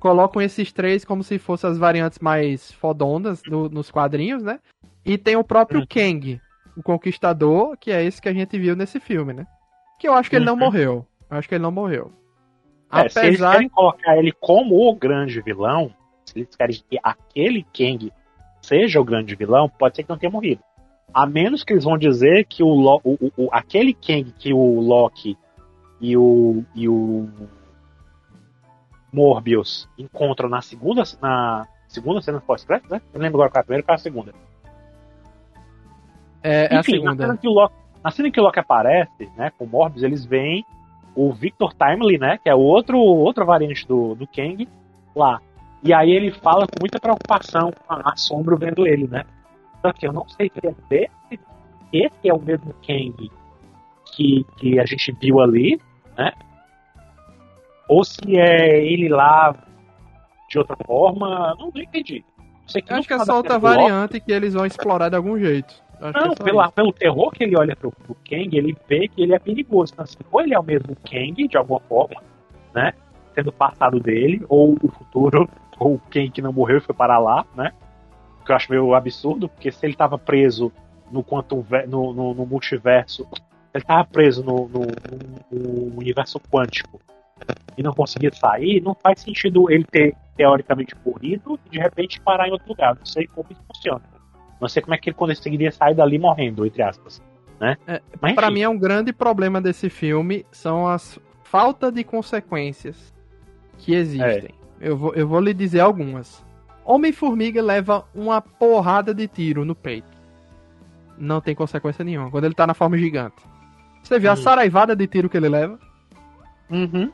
[0.00, 4.58] colocam esses três como se fossem as variantes mais fodondas do- nos quadrinhos, né?
[5.04, 5.86] E tem o próprio Uhum.
[5.88, 6.40] Kang,
[6.76, 9.46] o Conquistador, que é esse que a gente viu nesse filme, né?
[10.00, 10.58] Que eu acho que ele não Uhum.
[10.60, 11.06] morreu.
[11.30, 12.10] Eu acho que ele não morreu.
[12.92, 13.52] É, se eles Apesar.
[13.52, 15.92] querem colocar ele como o grande vilão,
[16.24, 18.12] se eles querem que aquele Kang
[18.60, 20.62] seja o grande vilão, pode ser que não tenha morrido.
[21.12, 24.80] A menos que eles vão dizer que o, o- o- o- aquele Kang que o
[24.80, 25.36] Loki
[26.04, 27.28] e o, e o
[29.12, 33.00] Morbius encontram na segunda, na segunda cena pós-crédito, né?
[33.12, 34.32] Eu não lembro agora qual é a primeira qual é a segunda.
[36.42, 37.22] É, é a Enfim, na segunda.
[37.26, 40.24] cena, que o Loki, na cena que o Loki aparece, né, com o Morbius, eles
[40.26, 40.64] veem
[41.16, 44.68] o Victor Timely, né, que é outro, outra variante do, do Kang,
[45.14, 45.40] lá.
[45.82, 49.24] E aí ele fala com muita preocupação, a- assombro vendo ele, né.
[49.80, 51.40] Só que eu não sei se é desse,
[51.92, 53.30] esse é o mesmo Kang
[54.14, 55.80] que, que a gente viu ali,
[56.16, 56.32] né,
[57.88, 59.54] ou se é ele lá
[60.48, 62.24] de outra forma, não, entendi.
[62.66, 65.74] Sei no acho que é só outra variante que eles vão explorar de algum jeito.
[66.00, 69.08] Acho que não, é pela, pelo terror que ele olha pro, pro Kang, ele vê
[69.08, 69.92] que ele é perigoso.
[69.92, 72.22] Então, assim, ou ele é o mesmo Kang, de alguma forma,
[72.74, 72.92] né?
[73.34, 75.48] Sendo o passado dele, ou o futuro,
[75.78, 77.72] ou o Kang que não morreu e foi para lá, né?
[78.44, 80.72] Que eu acho meio absurdo, porque se ele tava preso
[81.10, 83.26] no Quantum no, no, no multiverso,
[83.74, 85.60] ele tava preso no, no, no-
[85.90, 87.00] no universo quântico
[87.76, 92.48] e não conseguia sair, não faz sentido ele ter teoricamente corrido e de repente parar
[92.48, 92.96] em outro lugar.
[92.96, 94.02] Não sei como isso funciona.
[94.60, 97.20] Não sei como é que ele conseguiria sair dali morrendo, entre aspas.
[97.60, 97.76] Né?
[97.86, 98.00] É,
[98.48, 103.12] enfim, mim é um grande problema desse filme são as falta de consequências
[103.78, 104.50] que existem.
[104.80, 104.88] É.
[104.88, 106.44] Eu, vou, eu vou lhe dizer algumas.
[106.84, 110.16] Homem-Formiga leva uma porrada de tiro no peito.
[111.16, 112.30] Não tem consequência nenhuma.
[112.30, 113.36] Quando ele tá na forma gigante.
[114.04, 114.36] Você vê a Hum.
[114.36, 115.78] saraivada de tiro que ele leva.
[116.70, 117.10] Uhum.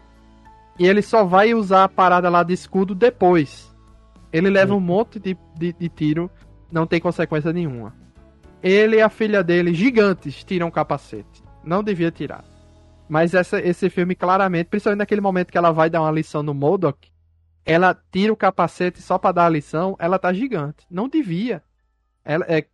[0.78, 3.74] E ele só vai usar a parada lá de escudo depois.
[4.32, 4.76] Ele leva Hum.
[4.78, 6.30] um monte de, de, de tiro,
[6.70, 7.94] não tem consequência nenhuma.
[8.62, 11.42] Ele e a filha dele, gigantes, tiram o capacete.
[11.64, 12.44] Não devia tirar.
[13.08, 16.54] Mas essa, esse filme, claramente, principalmente naquele momento que ela vai dar uma lição no
[16.54, 17.08] Modok,
[17.64, 20.86] ela tira o capacete só pra dar a lição, ela tá gigante.
[20.90, 21.62] Não devia.
[22.24, 22.64] Ela, é,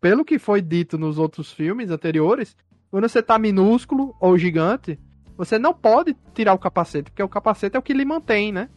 [0.00, 2.56] pelo que foi dito nos outros filmes anteriores,
[2.94, 4.96] quando você tá minúsculo ou gigante,
[5.36, 8.68] você não pode tirar o capacete, porque o capacete é o que lhe mantém, né?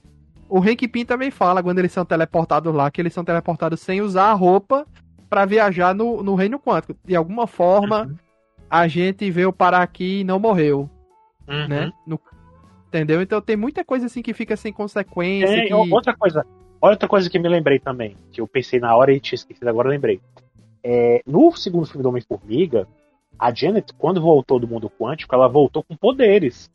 [0.50, 4.02] O Hank Pym também fala, quando eles são teleportados lá, que eles são teleportados sem
[4.02, 4.88] usar a roupa
[5.30, 6.96] pra viajar no, no reino quântico.
[7.06, 8.16] De alguma forma, Uhum.
[8.68, 10.90] a gente veio parar aqui e não morreu,
[11.48, 11.68] Uhum.
[11.68, 11.92] né?
[12.08, 12.20] No-
[12.88, 13.22] entendeu?
[13.22, 15.54] Então tem muita coisa assim que fica sem consequência.
[15.58, 15.74] É, que...
[15.76, 16.44] Outra coisa,
[16.82, 19.68] olha outra coisa que me lembrei também, que eu pensei na hora e tinha esquecido,
[19.70, 20.20] agora eu lembrei.
[20.84, 22.88] É, no segundo filme do Homem-Formiga,
[23.40, 26.72] a Janet, quando voltou do mundo quântico, ela voltou com poderes.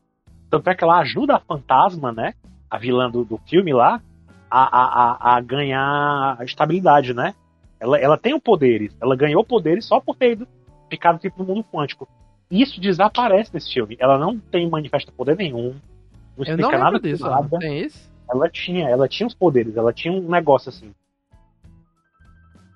[0.50, 2.34] Tanto é que ela ajuda a fantasma, né?
[2.70, 4.00] A vilã do, do filme lá,
[4.50, 7.34] a, a, a, ganhar estabilidade, né?
[7.80, 8.94] Ela, ela tem poderes.
[9.00, 10.46] Ela ganhou poderes só por ter ido,
[10.90, 12.06] ficado tipo no mundo quântico.
[12.50, 13.96] Isso desaparece nesse filme.
[13.98, 15.74] Ela não tem manifesta poder nenhum.
[16.36, 17.48] Não Eu explica não nada disso, nada.
[17.50, 18.12] não tem isso?
[18.30, 20.92] Ela tinha, ela tinha os poderes, ela tinha um negócio assim.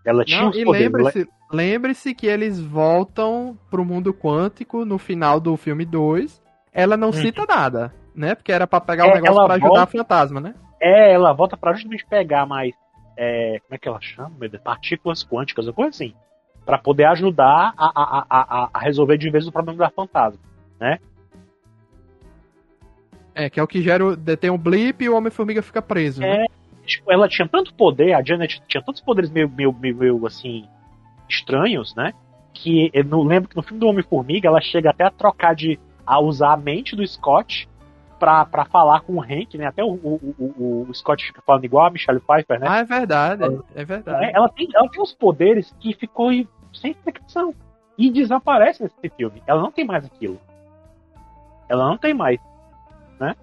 [0.05, 0.95] Ela tinha Não, os e poderes.
[0.95, 6.43] ela- lembre-se que eles voltam pro mundo quântico no final do filme 2.
[6.73, 7.13] Ela não Uhum.
[7.15, 8.35] cita nada, né?
[8.35, 10.55] Porque era pra pegar o É, negócio ela pra ajudar volta- a fantasma, né?
[10.81, 12.75] É, ela volta pra justamente pegar mais.
[13.19, 14.31] é, como é que ela chama?
[14.63, 16.13] Partículas quânticas, ou coisa assim.
[16.67, 20.39] Pra poder ajudar a, a, a, a, resolver de vez o problema da fantasma.
[23.35, 24.05] É, que é o que gera.
[24.05, 26.21] o- Tem um blip e o Homem-Formiga fica preso.
[26.21, 26.45] né?
[26.45, 26.47] É.
[26.87, 30.65] Tipo, ela tinha tanto poder, a Janet tinha tantos poderes meio, meio, meio, meio, assim,
[31.29, 32.13] estranhos, né?
[32.55, 35.79] Que eu não lembro que no filme do Homem-Formiga ela chega até a trocar de.
[36.07, 37.69] a usar a mente do Scott
[38.19, 39.67] pra, pra falar com o Hank, né?
[39.67, 42.67] Até o, o, o, o Scott fica falando igual a Michelle Pfeiffer, né?
[42.69, 43.43] Ah, é verdade.
[43.75, 44.25] É verdade.
[44.25, 47.55] É, ela, tem, ela tem uns poderes que ficou em- sem explicação.
[47.99, 49.43] E desaparece nesse filme.
[49.47, 50.39] Ela não tem mais aquilo.
[51.69, 52.39] Ela não tem mais.
[53.19, 53.35] né?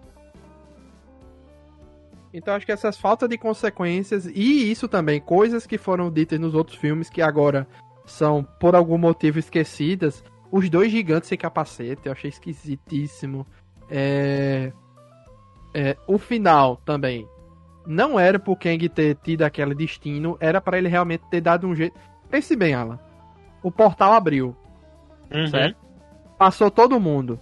[2.33, 6.55] Então acho que essas faltas de consequências e isso também, coisas que foram ditas nos
[6.55, 7.67] outros filmes que agora
[8.05, 10.23] são por algum motivo esquecidas.
[10.51, 13.45] Os dois gigantes sem capacete, eu achei esquisitíssimo.
[13.89, 14.71] É...
[15.75, 17.27] É, o final também.
[17.85, 21.75] Não era pro Kang ter tido aquele destino, era para ele realmente ter dado um
[21.75, 21.97] jeito.
[22.29, 22.99] Pense bem, Alan.
[23.61, 24.55] O portal abriu.
[25.33, 25.47] Uhum.
[25.47, 25.77] Certo?
[26.37, 27.39] Passou todo mundo.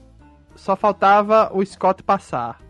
[0.56, 2.62] Só faltava o Scott passar.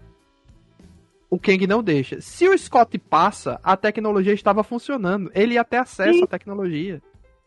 [1.32, 2.20] O Kang não deixa.
[2.20, 5.32] Se o Scott passa, a tecnologia estava funcionando.
[5.34, 6.24] Ele ia ter acesso Sim.
[6.26, 7.02] à tecnologia.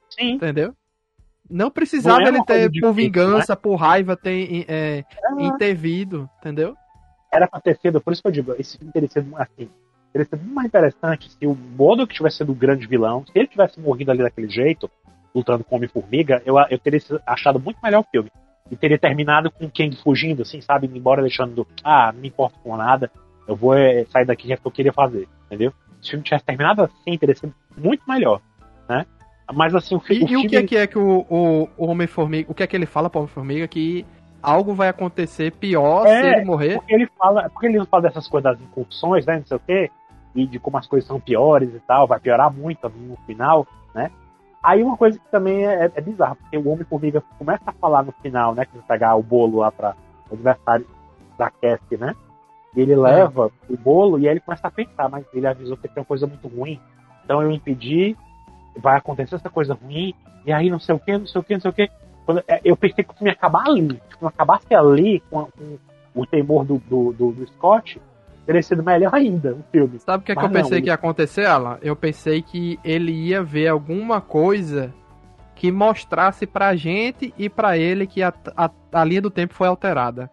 [0.08, 0.32] Sim.
[0.32, 0.74] Entendeu?
[1.50, 6.28] Não precisava Não é ele ter, difícil, por vingança, por raiva, ter é, Ah, intervido.
[6.40, 6.74] Entendeu?
[7.30, 9.68] Era pra ter sido, por isso que eu digo, esse filme teria sido assim.
[10.10, 13.48] Teria sido muito mais interessante se o Modok tivesse sido o grande vilão, se ele
[13.48, 14.90] tivesse morrido ali daquele jeito,
[15.34, 18.30] lutando com Homem-Formiga, eu, eu teria achado muito melhor o filme.
[18.70, 20.86] E teria terminado com o Kang fugindo, assim, sabe?
[20.86, 23.10] Embora deixando, ah, não me importo com nada,
[23.46, 25.72] eu vou é, sair daqui, já é que eu queria fazer, entendeu?
[26.00, 28.40] Se o filme tivesse terminado assim, teria sido muito melhor,
[28.88, 29.06] né?
[29.52, 31.68] Mas assim, o, fi- E, o e o que é que é que o, o,
[31.76, 32.50] o Homem-Formiga.
[32.50, 33.68] O que é que ele fala pro Homem-Formiga?
[33.68, 34.06] Que
[34.42, 36.76] algo vai acontecer pior É, se ele morrer.
[36.76, 39.36] Porque ele fala, porque ele fala dessas coisas das incursões, né?
[39.38, 39.90] Não sei o quê,
[40.34, 44.10] e de como as coisas são piores e tal, vai piorar muito no final, né?
[44.62, 48.12] Aí uma coisa que também é, é bizarra, porque o Homem-Formiga começa a falar no
[48.22, 48.64] final, né?
[48.64, 49.94] Que vai pegar o bolo lá para
[50.30, 50.86] o aniversário
[51.38, 52.14] da Cassie, né?
[52.76, 56.00] Ele leva o bolo e aí ele começa a pensar, mas ele avisou que tem
[56.00, 56.80] uma coisa muito ruim,
[57.24, 58.16] então eu impedi,
[58.76, 60.14] vai acontecer essa coisa ruim,
[60.44, 61.90] e aí não sei o que, não sei o que, não sei o que.
[62.26, 64.00] Quando, é, eu pensei que o filme ia acabar ali.
[64.10, 65.78] Se não acabasse ali com, com
[66.14, 68.00] o temor do, do, do, do Scott,
[68.46, 69.98] teria sido melhor ainda o filme.
[69.98, 71.78] Sabe o que, é que eu pensei que ia acontecer, Alan?
[71.82, 74.92] Eu pensei que ele ia ver alguma coisa
[75.54, 79.68] que mostrasse pra gente e pra ele que a, a, a linha do tempo foi
[79.68, 80.30] alterada.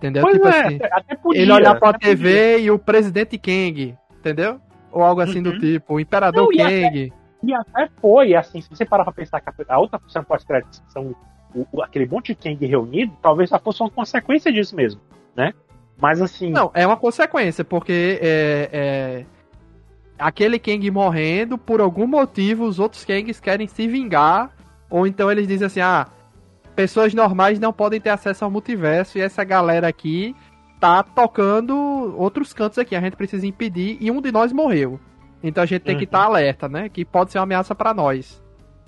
[0.00, 0.22] Entendeu?
[0.22, 1.42] Pois tipo é, assim, até- podia.
[1.42, 4.58] ele olhar pra TV e o presidente Kang, entendeu?
[4.90, 5.58] Ou algo assim do Uhum.
[5.58, 7.12] tipo, o imperador Não, e até- Kang.
[7.42, 10.80] E até foi, assim, se você parar pra pensar que a, a outra cena pós-créditos,
[10.80, 11.14] que são
[11.54, 15.00] o- o- aquele monte de Kang reunido, talvez só fosse uma consequência disso mesmo,
[15.36, 15.52] né?
[16.00, 19.24] Mas assim, Não, é uma consequência, porque é, é,
[20.18, 24.50] aquele Kang morrendo, por algum motivo, os outros Kangs querem se vingar,
[24.88, 26.06] ou então eles dizem assim, ah,
[26.80, 30.34] pessoas normais não podem ter acesso ao multiverso, e essa galera aqui
[30.80, 31.74] tá tocando
[32.16, 34.98] outros cantos aqui, a gente precisa impedir, e um de nós morreu.
[35.42, 36.08] Então a gente tem que Uhum.
[36.08, 38.42] estar alerta, né, que pode ser uma ameaça pra nós.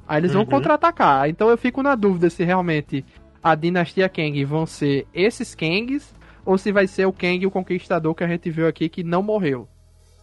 [0.08, 0.48] Aí eles vão Uhum.
[0.48, 3.04] contra-atacar, então eu fico na dúvida se realmente
[3.42, 6.14] a dinastia Kang vão ser esses Kangs,
[6.46, 9.22] ou se vai ser o Kang o Conquistador que a gente viu aqui que não
[9.22, 9.68] morreu.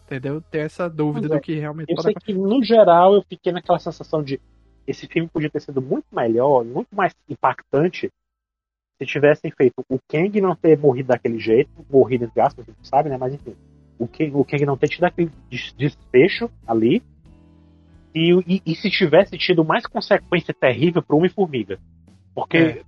[0.08, 0.42] Entendeu?
[0.50, 1.30] Tem essa dúvida é.
[1.30, 4.42] do que realmente eu sei que no geral eu fiquei naquela sensação de
[4.90, 8.10] esse filme podia ter sido muito melhor, muito mais impactante
[8.98, 12.88] se tivessem feito o Kang não ter morrido daquele jeito, morrido entre aspas, a gente
[12.88, 13.18] sabe, né?
[13.18, 13.56] Mas enfim,
[13.98, 17.02] o Kang, o Kang não ter tido aquele des- desfecho ali
[18.14, 21.80] e, e, e se tivesse tido mais consequência terrível pro Homem-Formiga.
[22.36, 22.82] Porque É.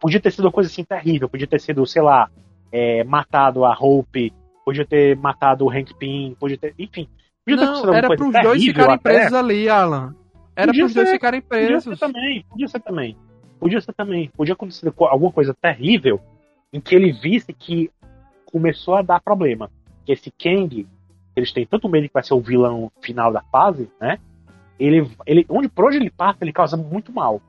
[0.00, 2.28] podia ter sido uma coisa assim terrível, podia ter sido, sei lá,
[2.72, 4.32] é, matado a Hope,
[4.64, 6.74] podia ter matado o Hank Pym, podia ter.
[6.78, 7.08] Enfim.
[7.44, 9.12] Podia ter Não, uma era coisa pros dois ficarem até.
[9.12, 10.16] presos ali, Alan.
[10.56, 11.98] Era Podia pros dois ser, ficarem Podia presos.
[11.98, 13.16] ser também, podia ser também.
[13.58, 14.30] Podia ser também.
[14.36, 16.20] Podia acontecer co- alguma coisa terrível
[16.72, 17.90] em que ele visse que
[18.46, 19.70] começou a dar problema.
[20.04, 20.86] Que esse Kang,
[21.34, 24.18] eles têm tanto medo que vai ser o vilão final da fase, né?
[24.78, 27.40] Ele, ele, onde, por onde ele passa, ele causa muito mal.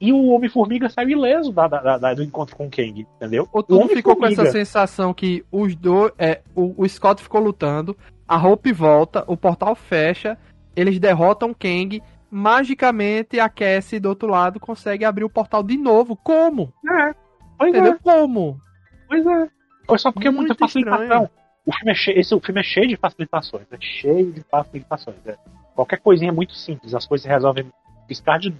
[0.00, 3.46] E o Homem-Formiga saiu ileso da, da- da- do encontro com o Kang, entendeu?
[3.52, 6.12] Ou O tudo ficou com essa sensação que os dois.
[6.18, 7.94] É, o, o Scott ficou lutando,
[8.26, 10.38] a Hope volta, o portal fecha,
[10.74, 12.02] eles derrotam Kang.
[12.30, 16.16] Magicamente a Cassie do outro lado consegue abrir o portal de novo.
[16.16, 16.72] Como?
[16.88, 17.14] É,
[17.58, 17.92] pois Entendeu?
[17.94, 18.60] é, Como?
[19.08, 19.48] pois é.
[19.86, 21.02] Foi só porque é muita Muito facilitação.
[21.02, 21.30] estranho.
[21.66, 25.16] O filme, é cheio, esse, o filme é cheio de facilitações, é cheio de facilitações.
[25.26, 25.36] é.
[25.74, 27.70] Qualquer coisinha é muito simples, as coisas se resolvem
[28.08, 28.50] piscar de,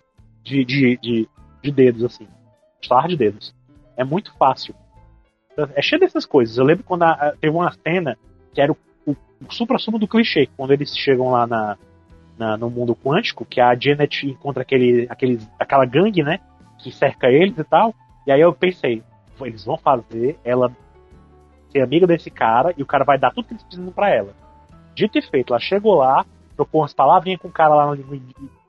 [0.42, 1.28] de, de, de,
[1.62, 2.26] de dedos, assim.
[2.82, 3.54] Estalar de dedos.
[3.96, 4.74] É muito fácil.
[5.74, 6.56] É cheio dessas coisas.
[6.56, 8.16] Eu lembro quando a- a- teve uma cena
[8.54, 9.12] que era o, o,
[9.46, 11.76] o supra-sumo do clichê, quando eles chegam lá na,
[12.40, 16.40] na- no mundo quântico, que a Janet encontra aquele, aquele, aquela gangue, né?
[16.78, 17.94] Que cerca eles e tal.
[18.26, 19.02] E aí eu pensei,
[19.42, 20.72] eles vão fazer ela
[21.70, 24.32] ser amiga desse cara e o cara vai dar tudo que eles precisam pra ela.
[24.94, 26.24] Dito e feito, ela chegou lá,
[26.56, 28.18] trocou umas palavrinhas com o cara lá na língua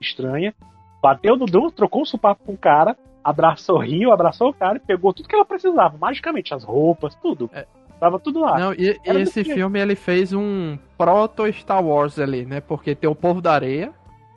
[0.00, 0.54] estranha,
[1.02, 4.80] bateu no drum, trocou um supapo com o cara, abraçou, riu, abraçou o cara e
[4.80, 7.50] pegou tudo que ela precisava, magicamente, as roupas, tudo.
[7.52, 7.66] É.
[8.02, 8.58] Tava tudo lá.
[8.58, 12.60] Não, e, e esse filme ele fez um proto Star Wars ali, né?
[12.60, 13.92] Porque tem o Povo da Areia,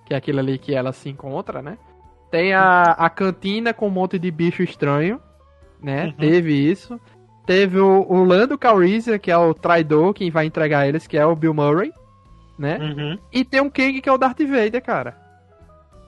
[0.05, 1.76] que é aquilo ali que ela se encontra, né?
[2.30, 5.20] Tem a, a cantina com um monte de bicho estranho,
[5.82, 6.05] né?
[6.05, 6.11] Uhum.
[6.11, 7.01] Teve isso.
[7.43, 11.26] Teve o, o Lando Calrissian, que é o traidor, quem vai entregar eles, que é
[11.26, 11.91] o Bill Murray,
[12.59, 12.78] né?
[12.78, 13.18] Uhum.
[13.34, 15.18] E tem um Kang que é o Darth Vader, cara.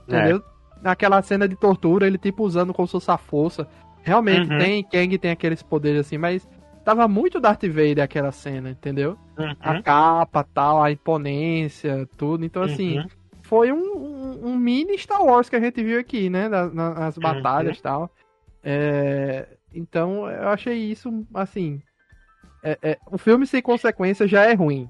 [0.08, 0.44] Entendeu?
[0.80, 3.68] Naquela cena de tortura, ele tipo usando como se fosse a força.
[4.04, 4.60] Realmente Uhum.
[4.60, 6.48] tem, Kang tem aqueles poderes assim, mas
[6.88, 9.18] tava muito Darth Vader aquela cena, entendeu?
[9.38, 9.54] Uhum.
[9.60, 12.46] A capa, tal, a imponência, tudo.
[12.46, 13.06] Então, assim, Uhum.
[13.42, 16.48] foi um, um- um mini Star Wars que a gente viu aqui, né?
[16.48, 17.24] Na- na- nas Uhum.
[17.24, 18.10] batalhas e tal.
[18.64, 21.82] É, então, eu achei isso, assim.
[22.64, 24.90] é- é, o filme sem consequência já é ruim.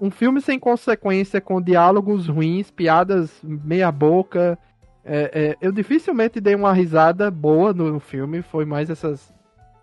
[0.00, 4.56] Um filme sem consequência, com diálogos ruins, piadas meia-boca.
[5.04, 9.32] é, é, eu dificilmente dei uma risada boa no filme, foi mais essas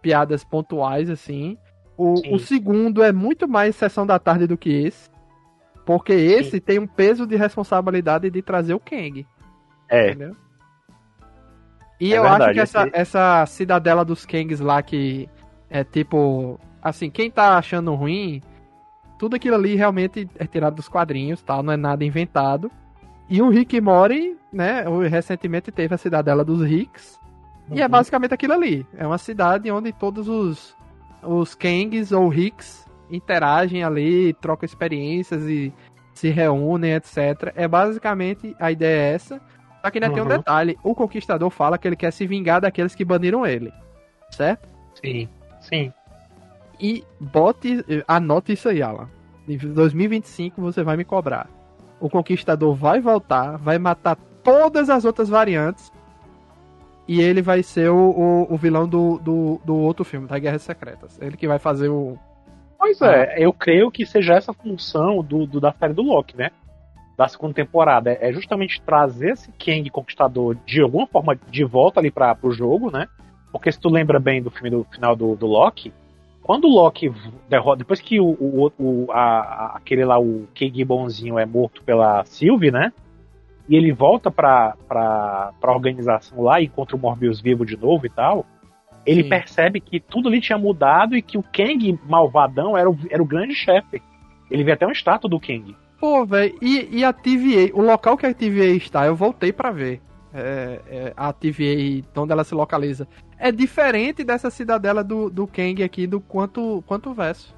[0.01, 1.57] piadas pontuais, assim.
[1.97, 2.33] O, Sim.
[2.35, 5.09] o segundo é muito mais sessão da tarde do que esse.
[5.85, 9.25] Porque esse tem um peso de responsabilidade de trazer o Kang.
[9.89, 10.35] É, Entendeu?
[11.99, 15.27] E É eu verdade, acho que essa, esse- essa cidadela dos Kangs lá que
[15.69, 16.59] é tipo.
[16.81, 18.41] Assim, quem tá achando ruim,
[19.17, 21.61] tudo aquilo ali realmente é tirado dos quadrinhos, tá?
[21.63, 22.71] Não é nada inventado.
[23.29, 24.85] E o Rick Mori, né?
[25.09, 27.19] Recentemente teve a cidadela dos Ricks.
[27.71, 27.89] E é Uhum.
[27.91, 28.85] basicamente aquilo ali.
[28.97, 30.75] É uma cidade onde todos os,
[31.23, 35.73] os Kangs ou Ricks interagem ali, trocam experiências e
[36.13, 37.51] se reúnem, etc.
[37.55, 39.41] É basicamente a ideia é essa.
[39.81, 40.37] Só que ainda tem um Uhum.
[40.37, 43.71] detalhe: o conquistador fala que ele quer se vingar daqueles que baniram ele.
[44.31, 44.67] Certo?
[45.01, 45.29] sim,
[45.61, 45.93] sim.
[46.79, 49.07] E bote, anote isso aí, Alan.
[49.47, 51.47] Em 2025 você vai me cobrar.
[51.99, 55.91] O conquistador vai voltar, vai matar todas as outras variantes.
[57.07, 60.61] E ele vai ser o, o, o vilão do, do, do outro filme, da Guerras
[60.63, 61.17] Secretas.
[61.21, 62.17] Ele que vai fazer o.
[62.77, 66.51] Pois é, eu creio que seja essa função do, do- da série do Loki, né?
[67.17, 68.15] Da segunda temporada.
[68.19, 72.91] É justamente trazer esse Kang Conquistador de alguma forma de volta ali para pro jogo,
[72.91, 73.07] né?
[73.51, 75.91] Porque se tu lembra bem do filme do final do, do Loki,
[76.43, 77.11] quando o Loki
[77.49, 77.77] derrota.
[77.79, 82.69] Depois que o, o, o- a- aquele lá, o Kang bonzinho, é morto pela Sylvie,
[82.69, 82.91] né?
[83.69, 88.05] E ele volta pra, pra, pra organização lá e encontra o Morbius vivo de novo
[88.05, 88.45] e tal.
[89.05, 89.29] Ele Sim.
[89.29, 93.25] percebe que tudo ali tinha mudado e que o Kang malvadão era o, era o
[93.25, 94.01] grande chefe.
[94.49, 95.75] Ele vê até uma estátua do Kang.
[95.99, 99.71] Pô, velho, e, e a TVA, o local que a TVA está, eu voltei pra
[99.71, 100.01] ver.
[100.33, 103.07] É, é, a TVA, onde ela se localiza.
[103.39, 107.55] É diferente dessa cidadela do, do Kang aqui, do quanto, quanto verso.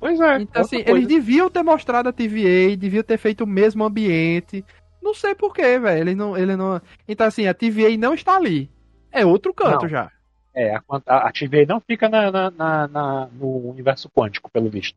[0.00, 0.40] Pois é.
[0.40, 4.64] Então, assim, eles deviam ter mostrado a TVA, deviam ter feito o mesmo ambiente.
[5.02, 6.00] Não sei porquê, velho.
[6.00, 6.80] Ele não, ele não.
[7.08, 8.70] Então, assim, a TVA não está ali.
[9.10, 9.88] É outro canto Não.
[9.88, 10.10] já.
[10.54, 14.96] É, a, a, TVA não fica na, na- na- na- no universo quântico, pelo visto.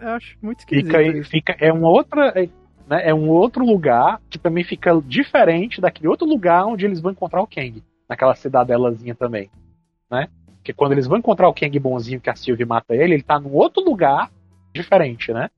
[0.00, 0.86] Eu acho muito esquisito.
[0.86, 1.30] Fica, isso.
[1.30, 2.28] fica, é uma outra.
[2.40, 2.48] é,
[2.86, 7.12] né, é um outro lugar que também fica diferente daquele outro lugar onde eles vão
[7.12, 7.82] encontrar o Kang.
[8.08, 9.50] Naquela cidadelazinha também.
[10.10, 10.28] Né?
[10.56, 13.40] Porque quando eles vão encontrar o Kang bonzinho que a Sylvie mata ele, ele tá
[13.40, 14.30] num outro lugar
[14.74, 15.50] diferente, né?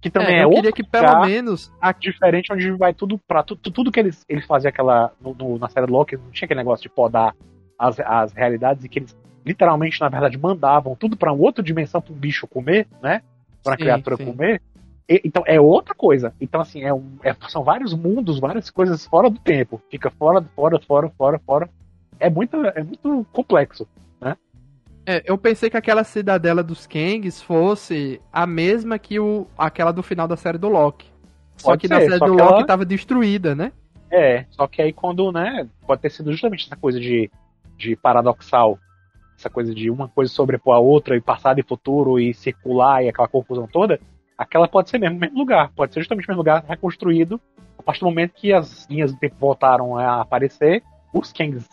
[0.00, 3.18] Que também É, é, eu outro queria que pelo menos aqui diferente onde vai tudo
[3.18, 6.16] pra tu- tu- tudo que eles, eles faziam aquela no, no- na série do Loki,
[6.16, 7.34] não tinha aquele negócio de podar
[7.78, 12.00] as, as realidades e que eles literalmente na verdade mandavam tudo pra uma outra dimensão
[12.00, 13.22] pra um bicho comer, né?
[13.64, 14.24] Sim, criatura sim.
[14.26, 14.62] comer.
[15.08, 16.32] E- então é outra coisa.
[16.40, 19.80] Então assim, é um, é- são vários mundos, várias coisas fora do tempo.
[19.90, 21.68] Fica fora, fora, fora, fora, fora.
[22.20, 23.86] É muito, é muito complexo.
[25.10, 30.02] É, eu pensei que aquela cidadela dos Kangs fosse a mesma que o, aquela do
[30.02, 31.10] final da série do Loki.
[31.56, 33.72] Só Pode que na ser, série só do Loki ela- tava destruída, né?
[34.10, 37.30] É, só que aí quando, né, pode ter sido justamente essa coisa de,
[37.78, 38.78] de paradoxal,
[39.38, 43.08] essa coisa de uma coisa sobrepor a outra, e passado e futuro, e circular, e
[43.08, 43.98] aquela confusão toda,
[44.36, 47.40] aquela pode ser mesmo o mesmo lugar, pode ser justamente o mesmo lugar reconstruído,
[47.78, 50.82] a partir do momento que as linhas do tempo voltaram a aparecer,
[51.14, 51.66] os Kangs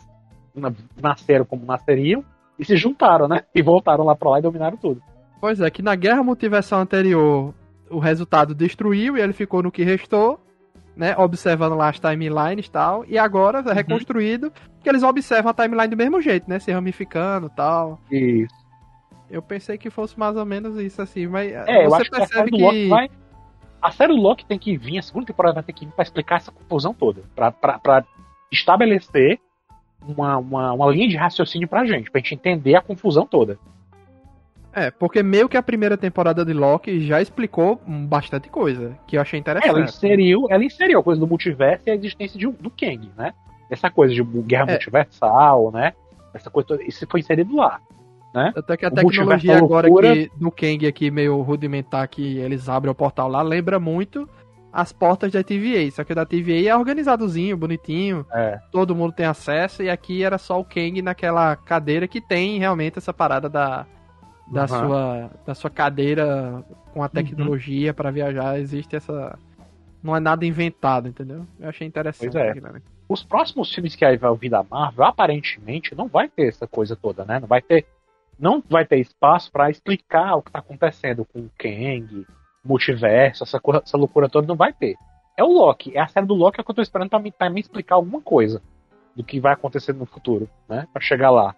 [0.56, 0.72] na-
[1.02, 2.24] nasceram como nasceriam,
[2.58, 5.02] e se juntaram, né, e voltaram lá pra lá e dominaram tudo.
[5.40, 7.54] Pois é, que na guerra multiversal anterior
[7.90, 10.40] o resultado destruiu e ele ficou no que restou,
[10.96, 11.16] né?
[11.18, 13.06] Observando lá as timelines e tal.
[13.06, 14.52] E agora é reconstruído,
[14.82, 16.58] que eles observam a timeline do mesmo jeito, né?
[16.60, 18.00] Se ramificando e tal.
[18.12, 18.66] Isso.
[19.30, 22.28] Eu pensei que fosse mais ou menos isso, assim, mas É, você acho que a
[22.28, 22.88] série percebe que.
[22.90, 23.10] Vai.
[23.82, 26.04] A série do Loki tem que vir, a segunda temporada vai ter que vir pra
[26.04, 27.22] explicar essa confusão toda.
[27.36, 28.04] Pra, pra, pra
[28.52, 29.40] estabelecer
[30.08, 33.58] uma, uma, uma linha de raciocínio pra gente, pra gente entender a confusão toda.
[34.74, 39.22] É, porque meio que a primeira temporada de Loki já explicou bastante coisa, que eu
[39.22, 39.90] achei Ela interessante.
[39.90, 43.34] inseriu, ela inseriu a coisa do multiverso e a existência de, do Kang, né?
[43.70, 44.72] Essa coisa de guerra É.
[44.72, 45.94] multiversal, né?
[46.34, 47.80] Essa coisa toda, isso foi inserido lá.
[48.54, 52.92] Até que a O tecnologia agora que, do Kang aqui, meio rudimentar, que eles abrem
[52.92, 54.28] o portal lá, lembra muito
[54.76, 55.90] as portas da TVA.
[55.90, 58.26] Só que da TVA é organizadozinho, bonitinho.
[58.30, 58.60] É.
[58.74, 59.82] Todo mundo tem acesso.
[59.82, 63.86] E aqui era só o Kang naquela cadeira que tem realmente essa parada da,
[64.52, 64.68] da, Uhum.
[64.68, 66.62] sua, da sua cadeira
[66.94, 68.60] com a tecnologia pra viajar.
[68.60, 69.40] Existe essa.
[70.04, 71.48] Não é nada inventado, entendeu?
[71.58, 72.34] Eu achei interessante.
[72.34, 72.50] Pois é.
[72.50, 72.82] aquilo ali.
[73.08, 76.98] Os próximos filmes que aí vai vir da Marvel, aparentemente, não vai ter essa coisa
[76.98, 77.40] toda, né?
[77.40, 77.86] Não vai ter,
[78.38, 82.26] não vai ter espaço pra explicar o que tá acontecendo com o Kang,
[82.66, 84.96] multiverso, essa, cor- essa loucura toda, não vai ter.
[85.38, 87.50] É o Loki, é a série do Loki que eu tô esperando pra me, pra
[87.50, 88.62] me explicar alguma coisa
[89.16, 90.88] do que vai acontecer no futuro, né?
[90.92, 91.56] Pra chegar lá.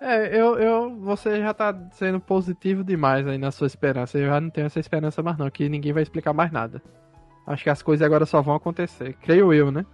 [0.00, 4.16] É, eu, eu, você já tá sendo positivo demais aí na sua esperança.
[4.18, 6.80] Eu já não tenho essa esperança mais não, que ninguém vai explicar mais nada.
[7.46, 9.12] Acho que as coisas agora só vão acontecer.
[9.20, 9.84] Creio eu, né?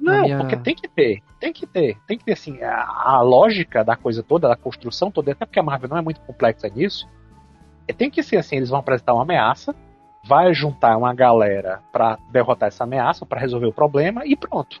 [0.00, 3.20] Não, minha- porque tem que ter, tem que ter, tem que ter assim, a, a
[3.20, 6.68] lógica da coisa toda, da construção toda, até porque a Marvel não é muito complexa
[6.68, 7.17] nisso, é,
[7.92, 9.74] tem que ser assim, eles vão apresentar uma ameaça,
[10.24, 14.80] vai juntar uma galera pra derrotar essa ameaça, pra resolver o problema e pronto.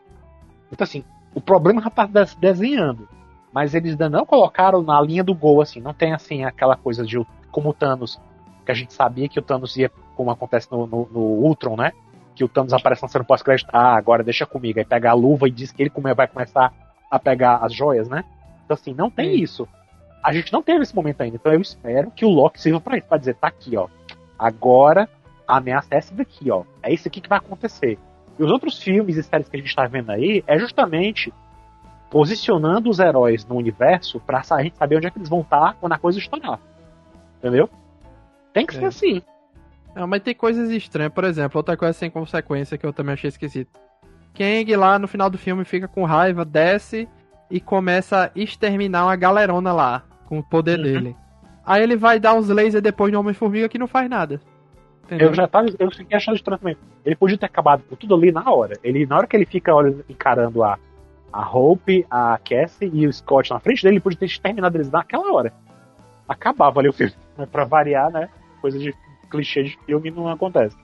[0.72, 1.04] Então assim,
[1.34, 3.08] o problema já tá des- desenhando,
[3.52, 7.04] mas eles ainda não colocaram na linha do gol assim, não tem assim aquela coisa
[7.04, 8.20] de o- como o Thanos,
[8.64, 11.92] que a gente sabia que o Thanos ia, como acontece no, no, no Ultron, né?
[12.34, 15.48] que o Thanos aparece na cena pós-crédito, ah, agora deixa comigo, aí pega a luva
[15.48, 16.72] e diz que ele vai começar
[17.10, 18.22] a pegar as joias, né?
[18.64, 19.66] Então assim, não tem isso.
[20.22, 22.96] A gente não teve esse momento ainda, então eu espero que o Loki sirva pra
[22.98, 23.88] isso, pra dizer, tá aqui, ó.
[24.38, 25.08] Agora
[25.46, 26.64] a ameaça é essa daqui, ó.
[26.82, 27.98] É isso aqui que vai acontecer.
[28.38, 31.32] E os outros filmes e séries que a gente tá vendo aí é justamente
[32.10, 35.74] posicionando os heróis no universo pra a gente saber onde é que eles vão estar
[35.74, 36.58] quando a coisa estourar.
[37.38, 37.68] Entendeu?
[38.52, 38.86] Tem que ser É.
[38.86, 39.22] assim.
[39.94, 41.12] Não, mas tem coisas estranhas.
[41.12, 43.78] Por exemplo, outra coisa sem consequência que eu também achei esquisito.
[44.34, 47.08] Kang lá no final do filme fica com raiva, desce
[47.50, 50.84] e começa a exterminar uma galerona lá, com o poder Uhum.
[50.84, 51.16] dele.
[51.64, 54.40] Aí ele vai dar uns lasers depois no Homem-Formiga que não faz nada.
[55.04, 55.28] Entendeu?
[55.28, 56.76] Eu já tava, eu fiquei achando estranho também.
[57.04, 58.74] Ele podia ter acabado com tudo ali na hora.
[58.82, 60.78] Ele, na hora que ele fica olhando, encarando a,
[61.32, 64.90] a Hope, a Cassie e o Scott na frente dele, ele podia ter terminado eles
[64.90, 65.52] naquela hora.
[66.28, 67.12] Acabava ali o filme.
[67.36, 68.28] Mas pra variar, né?
[68.60, 68.94] Coisa de
[69.30, 70.76] clichê de filme não acontece.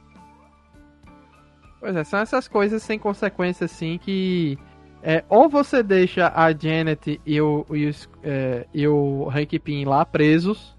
[1.81, 4.59] Pois é, são essas coisas sem consequência, assim, que.
[5.07, 9.85] É, ou você deixa a Janet e o, e o, é, e o Hank Pym
[9.85, 10.75] lá presos,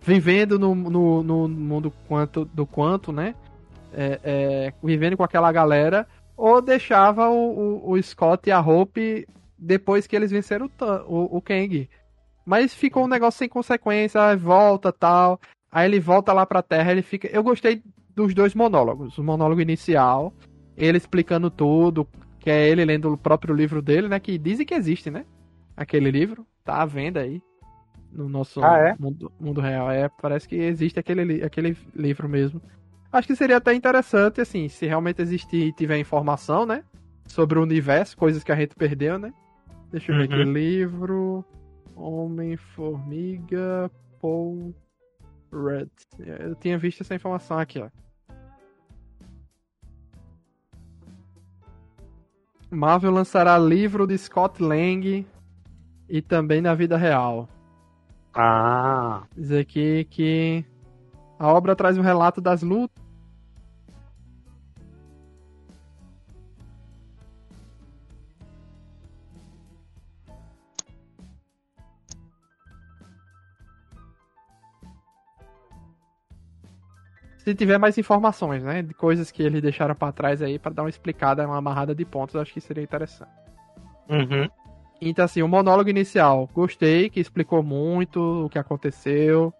[0.00, 3.34] vivendo no, no, no mundo quanto, do quanto, né?
[3.92, 6.06] É, é, vivendo com aquela galera,
[6.36, 9.26] ou deixava o, o, o Scott e a Hope
[9.58, 10.70] depois que eles venceram
[11.08, 11.88] o, o, Kang.
[12.44, 15.40] Mas ficou um negócio sem consequência, volta tal.
[15.72, 17.26] Aí ele volta lá pra Terra, ele fica.
[17.26, 17.82] Eu gostei
[18.14, 19.18] dos dois monólogos.
[19.18, 20.32] O monólogo inicial,
[20.76, 22.06] ele explicando tudo,
[22.46, 24.20] que é ele lendo o próprio livro dele, né?
[24.20, 25.26] Que dizem que existe, né?
[25.76, 27.42] Aquele livro, tá à venda aí.
[28.12, 28.94] No nosso Ah, é?
[29.00, 29.90] mundo, mundo real.
[29.90, 32.62] É, parece que existe aquele, aquele livro mesmo.
[33.10, 36.84] Acho que seria até interessante, assim, se realmente existir e tiver informação, né?
[37.26, 39.34] Sobre o universo, coisas que a gente perdeu, né?
[39.90, 40.36] Deixa eu ver aqui.
[40.36, 40.52] Uhum.
[40.52, 41.44] Livro.
[41.96, 43.90] Homem-Formiga.
[44.20, 44.72] Paul
[45.52, 45.90] Rudd.
[46.20, 47.88] Eu tinha visto essa informação aqui, ó.
[52.70, 55.26] Marvel lançará livro de Scott Lang
[56.08, 57.48] e também na vida real.
[58.34, 60.64] Ah, Diz aqui que
[61.38, 63.05] a obra traz um relato das lutas.
[77.46, 78.82] Se tiver mais informações, né?
[78.82, 82.04] De coisas que eles deixaram pra trás aí pra dar uma explicada, uma amarrada de
[82.04, 83.30] pontos, acho que seria interessante.
[84.10, 84.48] uhum.
[85.00, 89.54] Então, assim, o monólogo inicial, gostei, que explicou muito o que aconteceu.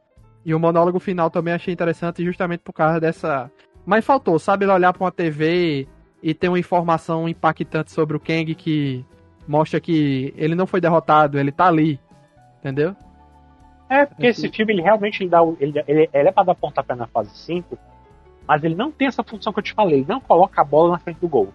[0.45, 3.49] E o monólogo final também achei interessante, justamente por causa dessa.
[3.85, 5.87] Mas faltou, sabe, ele olhar pra uma TV
[6.21, 9.07] e ter uma informação impactante sobre o Kang que
[9.47, 12.01] mostra que ele não foi derrotado, ele tá ali.
[12.59, 12.97] Entendeu?
[13.89, 16.95] É, porque esse filme ele realmente ele dá, ele, ele, ele é pra dar pontapé
[16.95, 17.79] na fase 5,
[18.47, 20.93] mas ele não tem essa função que eu te falei, ele não coloca a bola
[20.93, 21.53] na frente do gol.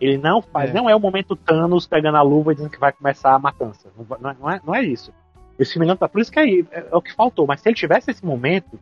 [0.00, 0.72] Ele não faz, É.
[0.72, 3.88] não é o momento Thanos pegando a luva e dizendo que vai começar a matança.
[3.96, 5.12] Não é- não é, não é isso.
[5.58, 6.08] Esse filme não tá.
[6.08, 7.46] Por isso que é, é, é o que faltou.
[7.46, 8.80] Mas se ele tivesse esse momento,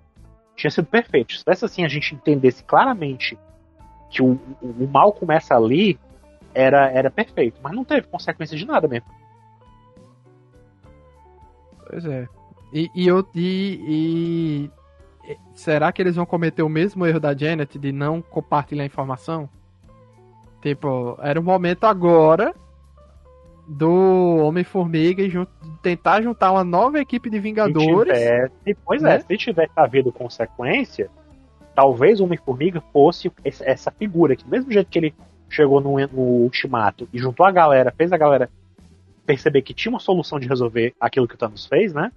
[0.55, 1.33] tinha sido perfeito.
[1.33, 3.37] Se tivesse assim, a gente entendesse claramente
[4.11, 5.99] que o, o, o mal começa ali,
[6.55, 7.59] era, era perfeito.
[7.61, 9.09] Mas não teve consequência de nada mesmo.
[11.91, 12.29] Pois é.
[12.73, 14.71] E, e, eu, e,
[15.25, 19.49] e- será que eles vão cometer o mesmo erro da Janet de não compartilhar informação?
[20.61, 22.55] Tipo, era o momento agora
[23.69, 25.31] do Homem-Formiga e
[25.83, 28.19] tentar juntar uma nova equipe de Se Vingadores.
[28.19, 29.17] tivesse, pois né?
[29.17, 31.11] é, se tivesse havido consequência,
[31.75, 35.15] talvez o Homem-Formiga fosse essa figura que, do mesmo jeito que ele
[35.51, 38.51] chegou no, no Ultimato e juntou a galera, fez a galera
[39.27, 42.11] perceber que tinha uma solução de resolver aquilo que o Thanos fez, né?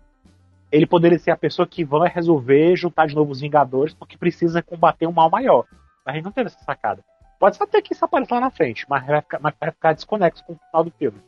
[0.71, 4.61] Ele poderia ser a pessoa que vai resolver juntar de novo os Vingadores porque precisa
[4.61, 5.65] combater um mal maior.
[6.05, 7.03] Mas a gente não teve essa sacada.
[7.39, 9.93] Pode só ter que isso aparecer lá na frente, mas vai ficar, mas vai ficar
[9.93, 11.19] desconexo com o final do filme.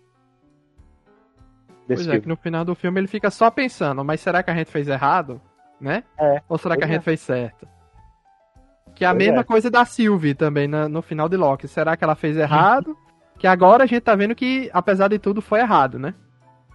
[1.87, 4.49] Desse pois é, que no final do filme ele fica só pensando, mas será que
[4.49, 5.41] a gente fez errado?
[5.81, 6.03] Né?
[6.17, 7.01] É, Ou será que a gente é.
[7.01, 7.67] fez certo?
[8.95, 9.43] Que é a pois mesma é.
[9.43, 11.67] coisa da Sylvie também no, no final de Loki.
[11.67, 12.97] Será que ela fez errado?
[13.37, 16.13] que agora a gente tá vendo que, apesar de tudo, foi errado, né?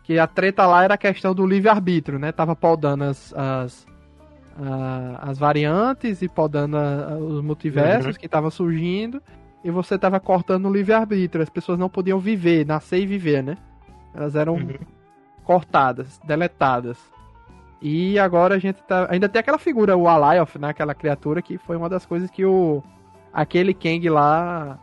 [0.09, 2.33] Que a treta lá era a questão do livre-arbítrio, né?
[2.33, 3.87] Tava podando as, as,
[5.21, 6.79] as variantes e podando
[7.21, 8.19] os multiversos uhum.
[8.19, 9.23] que estavam surgindo.
[9.63, 11.43] E você tava cortando o livre-arbítrio.
[11.43, 13.59] As pessoas não podiam viver, nascer e viver, né?
[14.15, 14.79] Elas eram uhum.
[15.45, 16.99] cortadas, deletadas.
[17.83, 19.09] E agora a gente tá.
[19.11, 20.71] Ainda tem aquela figura, o Alioth, né?
[20.71, 22.83] Aquela criatura que foi uma das coisas que o.
[23.31, 24.79] Aquele Kang lá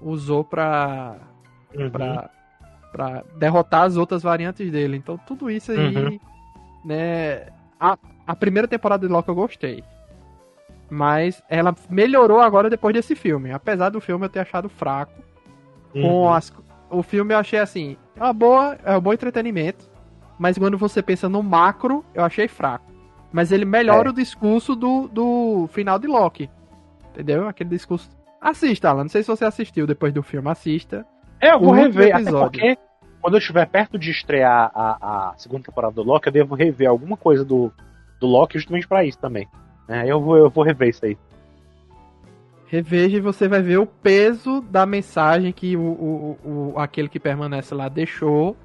[0.00, 1.16] usou pra.
[1.74, 1.90] Uhum.
[1.90, 2.30] pra,
[2.92, 4.96] pra derrotar as outras variantes dele.
[4.96, 5.96] Então tudo isso aí.
[5.96, 6.20] Uhum.
[6.84, 7.46] Né.
[7.78, 9.82] A, a primeira temporada de Loki eu gostei.
[10.88, 13.52] Mas ela melhorou agora depois desse filme.
[13.52, 15.22] Apesar do filme eu ter achado fraco.
[15.94, 16.02] Uhum.
[16.02, 16.52] Com as,
[16.88, 17.96] o filme eu achei assim.
[18.16, 18.76] É uma boa.
[18.84, 19.90] É um bom entretenimento
[20.40, 22.90] mas quando você pensa no macro, eu achei fraco.
[23.30, 24.10] Mas ele melhora é.
[24.10, 26.48] o discurso do, do final de Loki.
[27.10, 27.46] Entendeu?
[27.46, 28.08] Aquele discurso.
[28.40, 29.02] Assista, Alan.
[29.02, 30.48] Não sei se você assistiu depois do filme.
[30.48, 31.06] Assista.
[31.40, 32.14] É, eu vou rever.
[32.14, 32.78] Até porque
[33.20, 36.88] quando eu estiver perto de estrear a, a segunda temporada do Loki, eu devo rever
[36.88, 37.72] alguma coisa do,
[38.18, 39.48] do Loki justamente para isso também.
[39.88, 41.16] É, eu, vou, eu vou rever isso aí.
[42.66, 47.18] Reveja e você vai ver o peso da mensagem que o, o, o aquele que
[47.18, 48.56] permanece lá deixou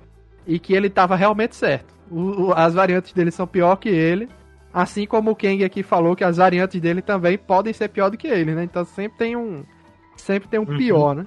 [0.45, 1.93] e que ele estava realmente certo.
[2.11, 4.30] O, as variantes dele são pior que ele,
[4.71, 8.17] assim como o Kang aqui falou que as variantes dele também podem ser pior do
[8.17, 8.63] que ele, né?
[8.63, 9.63] Então sempre tem um
[10.15, 10.78] sempre tem um uhum.
[10.78, 11.26] pior, né?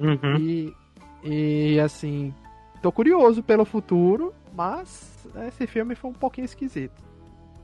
[0.00, 0.36] Uhum.
[0.38, 0.74] E,
[1.22, 2.34] e assim,
[2.82, 7.00] tô curioso pelo futuro, mas esse filme foi um pouquinho esquisito.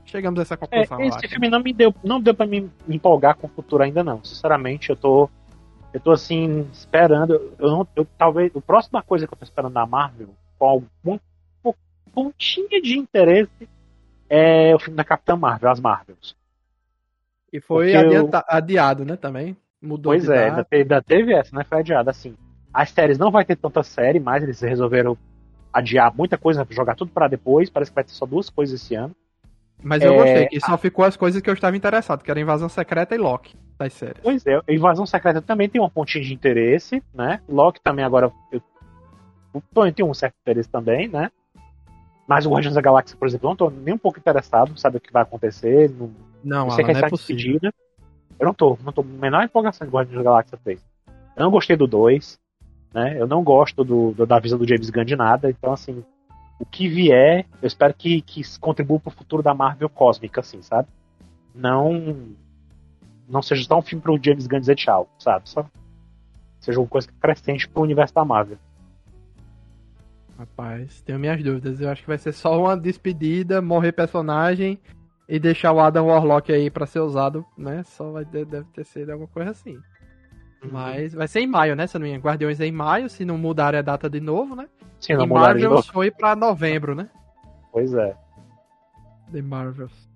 [0.05, 1.01] Chegamos a essa conclusão.
[1.01, 4.03] É, esse filme não me deu, não deu para me empolgar com o futuro ainda
[4.03, 4.23] não.
[4.23, 5.29] Sinceramente, eu tô
[5.93, 9.73] eu tô assim esperando, eu não, eu talvez a próxima coisa que eu tô esperando
[9.73, 10.29] da Marvel
[10.59, 11.19] com alguma
[12.13, 13.69] pontinha de interesse
[14.29, 16.35] é o filme da Capitã Marvel, as Marvels.
[17.51, 18.43] E foi adianta, eu...
[18.47, 19.55] adiado, né, também.
[19.81, 21.63] Mudou Pois é, ainda teve, ainda teve, essa, né?
[21.67, 22.35] Foi adiado, assim.
[22.73, 25.17] As séries não vai ter tanta série, mas eles resolveram
[25.71, 27.69] adiar muita coisa, jogar tudo para depois.
[27.69, 29.15] Parece que vai ter só duas coisas esse ano.
[29.81, 30.17] Mas eu é...
[30.17, 33.17] gostei, que só ficou as coisas que eu estava interessado, que era Invasão Secreta e
[33.17, 34.21] Loki, das séries.
[34.23, 37.41] Pois é, Invasão Secreta também tem uma pontinha de interesse, né?
[37.47, 38.61] Loki também agora eu
[39.57, 41.31] o Tony tem um certo interesse também, né?
[42.27, 44.97] Mas o Guardiões da Galáxia, por exemplo, eu não tô nem um pouco interessado, sabe
[44.97, 45.89] o que vai acontecer.
[45.89, 46.11] Não,
[46.43, 47.71] não, Alan, que não é possível.
[48.39, 50.81] Eu não tô, não tô menor empolgação de Guardiões da Galáxia 3.
[51.35, 52.39] Eu não gostei do 2,
[52.93, 53.19] né?
[53.19, 56.03] Eu não gosto do, do, da visão do James Gunn de nada, então assim,
[56.59, 60.87] o que vier, eu espero que, que contribua pro futuro da Marvel cósmica, assim, sabe?
[61.53, 62.35] Não
[63.27, 65.49] não seja só um filme pro James Gunn dizer tchau, sabe?
[65.49, 65.65] Só
[66.59, 68.57] seja uma coisa crescente pro universo da Marvel.
[70.37, 71.79] Rapaz, tenho minhas dúvidas.
[71.79, 74.79] Eu acho que vai ser só uma despedida, morrer personagem
[75.27, 77.83] e deixar o Adam Warlock aí para ser usado, né?
[77.83, 79.75] Só vai deve ter sido alguma coisa assim.
[80.63, 80.69] Uhum.
[80.71, 81.85] Mas vai ser em maio, né?
[81.85, 82.23] Se não me engano.
[82.23, 84.67] Guardiões é em maio, se não mudarem a data de novo, né?
[84.99, 87.09] Sim, não e Marvels foi pra novembro, né?
[87.71, 88.15] Pois é.
[89.31, 90.09] The Marvels.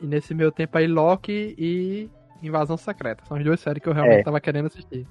[0.00, 2.10] E nesse meu tempo aí, Loki e
[2.42, 3.24] Invasão Secreta.
[3.26, 4.22] São as duas séries que eu realmente é.
[4.22, 5.06] tava querendo assistir.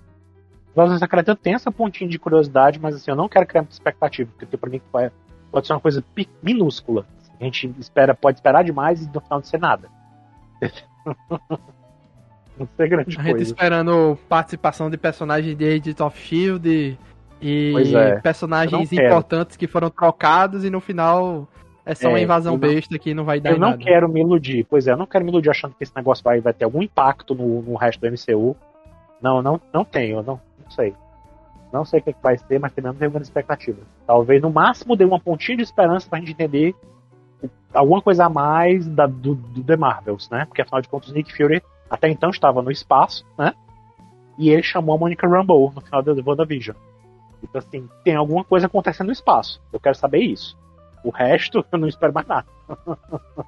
[0.72, 3.74] Invasão Secreta eu tenho essa pontinha de curiosidade, mas assim, eu não quero criar muita
[3.74, 4.82] expectativa, porque pra mim
[5.52, 6.04] pode ser uma coisa
[6.42, 7.06] minúscula.
[7.40, 9.90] A gente espera, pode esperar demais e no final não ser nada.
[12.58, 13.38] não ser grande a coisa.
[13.38, 16.98] gente esperando participação de personagens de Agents of Shield
[17.42, 18.20] e é.
[18.20, 21.48] personagens importantes que foram trocados e no final
[21.86, 24.20] é só é, uma invasão não, besta que não vai dar Eu não quero me
[24.20, 26.66] iludir, pois é, eu não quero me iludir achando que esse negócio vai, vai ter
[26.66, 28.58] algum impacto no, no resto do MCU.
[29.22, 30.94] Não, não, não tenho, não, não sei.
[31.72, 33.78] Não sei o que, vai ser, mas também não tenho grande expectativa.
[34.06, 36.76] Talvez no máximo dê uma pontinha de esperança pra gente entender
[37.74, 40.46] alguma coisa a mais da, do, do The Marvels, né?
[40.46, 43.54] Porque afinal de contas, Nick Fury até então estava no espaço, né?
[44.38, 46.76] E ele chamou a Monica Rambeau no final da WandaVision.
[47.42, 49.62] Então, assim, tem alguma coisa acontecendo no espaço.
[49.72, 50.58] Eu quero saber isso.
[51.04, 52.48] O resto, eu não espero mais nada.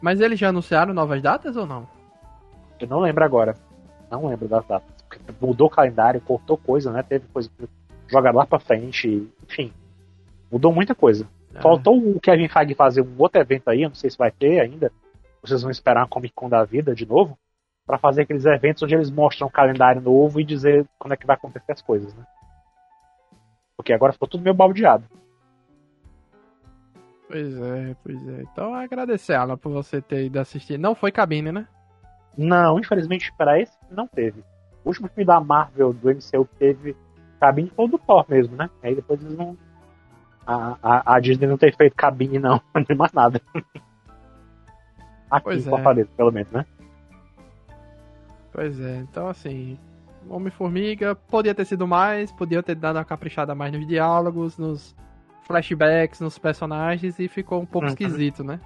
[0.00, 1.86] Mas eles já anunciaram novas datas ou não?
[2.80, 3.56] Eu não lembro agora.
[4.10, 4.90] Não lembro das datas.
[5.40, 7.02] Mudou o calendário, cortou coisa, né?
[7.02, 7.48] Teve coisa
[8.08, 9.72] jogar lá pra frente, enfim.
[10.50, 11.26] Mudou muita coisa.
[11.54, 11.60] É.
[11.60, 14.60] Faltou o Kevin Feige fazer um outro evento aí, eu não sei se vai ter
[14.60, 14.90] ainda,
[15.42, 17.38] vocês vão esperar a Comic Con da vida de novo
[17.86, 21.26] para fazer aqueles eventos onde eles mostram o calendário novo e dizer quando é que
[21.26, 22.24] vai acontecer as coisas, né?
[23.76, 25.04] Porque agora ficou tudo meio baldeado.
[27.28, 28.42] Pois é, pois é.
[28.42, 30.78] Então agradecer, Alan, por você ter ido assistir.
[30.78, 31.66] Não foi cabine, né?
[32.36, 34.44] Não, infelizmente para esse não teve.
[34.84, 36.96] O último filme da Marvel do MCU que teve
[37.40, 38.70] cabine foi o do Thor mesmo, né?
[38.82, 39.56] Aí depois eles não.
[40.46, 43.40] A, a, a Disney não tem feito cabine, não, tem mais nada.
[45.30, 45.70] Aqui Pois em é.
[45.70, 46.66] Fortaleza, pelo menos, né?
[48.52, 49.78] Pois é, então assim,
[50.28, 54.94] Homem-Formiga podia ter sido mais, podia ter dado uma caprichada mais nos diálogos, nos
[55.42, 57.92] flashbacks, nos personagens e ficou um pouco Uhum.
[57.92, 58.60] esquisito, né?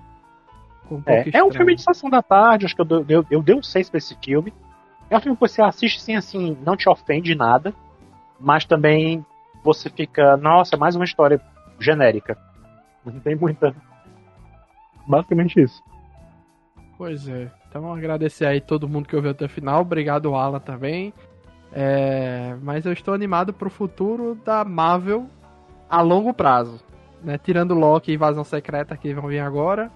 [0.90, 1.52] Um É, pouco é um estranho.
[1.52, 4.16] filme de sessão da tarde, acho que eu, eu, eu dei um 6 pra esse
[4.22, 4.52] filme.
[5.08, 7.72] É um filme que você assiste sem assim, não te ofende nada,
[8.40, 9.24] mas também
[9.62, 11.40] você fica, nossa, é mais uma história
[11.78, 12.36] genérica.
[13.04, 13.74] Não tem muita.
[15.06, 15.82] Basicamente isso.
[16.98, 17.50] Pois é.
[17.68, 19.82] Então agradecer aí todo mundo que ouviu até o final.
[19.82, 21.12] Obrigado, Alan, também.
[21.72, 25.26] É, Mas eu estou animado pro futuro da Marvel
[25.88, 26.80] a longo prazo.
[27.22, 27.38] Né?
[27.38, 29.90] Tirando Loki e Invasão Secreta que vão vir agora.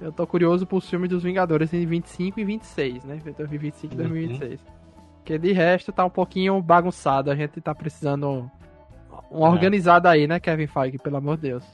[0.00, 3.20] Eu tô curioso pro filme dos Vingadores em 25 e 26, né?
[3.36, 4.02] 2025 e Uhum.
[4.08, 4.60] 2026.
[5.16, 7.30] Porque de resto tá um pouquinho bagunçado.
[7.30, 8.48] A gente tá precisando
[9.30, 9.48] um É.
[9.48, 10.98] organizado aí, né, Kevin Feige?
[10.98, 11.64] Pelo amor de Deus.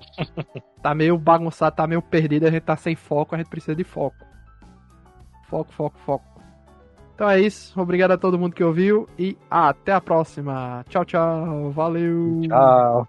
[0.82, 3.84] tá meio bagunçado, tá meio perdido, a gente tá sem foco, a gente precisa de
[3.84, 4.16] foco.
[5.48, 6.24] Foco, foco, foco.
[7.14, 7.80] Então é isso.
[7.80, 10.84] Obrigado a todo mundo que ouviu e até a próxima.
[10.88, 11.70] Tchau, tchau.
[11.72, 12.40] Valeu.
[12.48, 13.08] Tchau.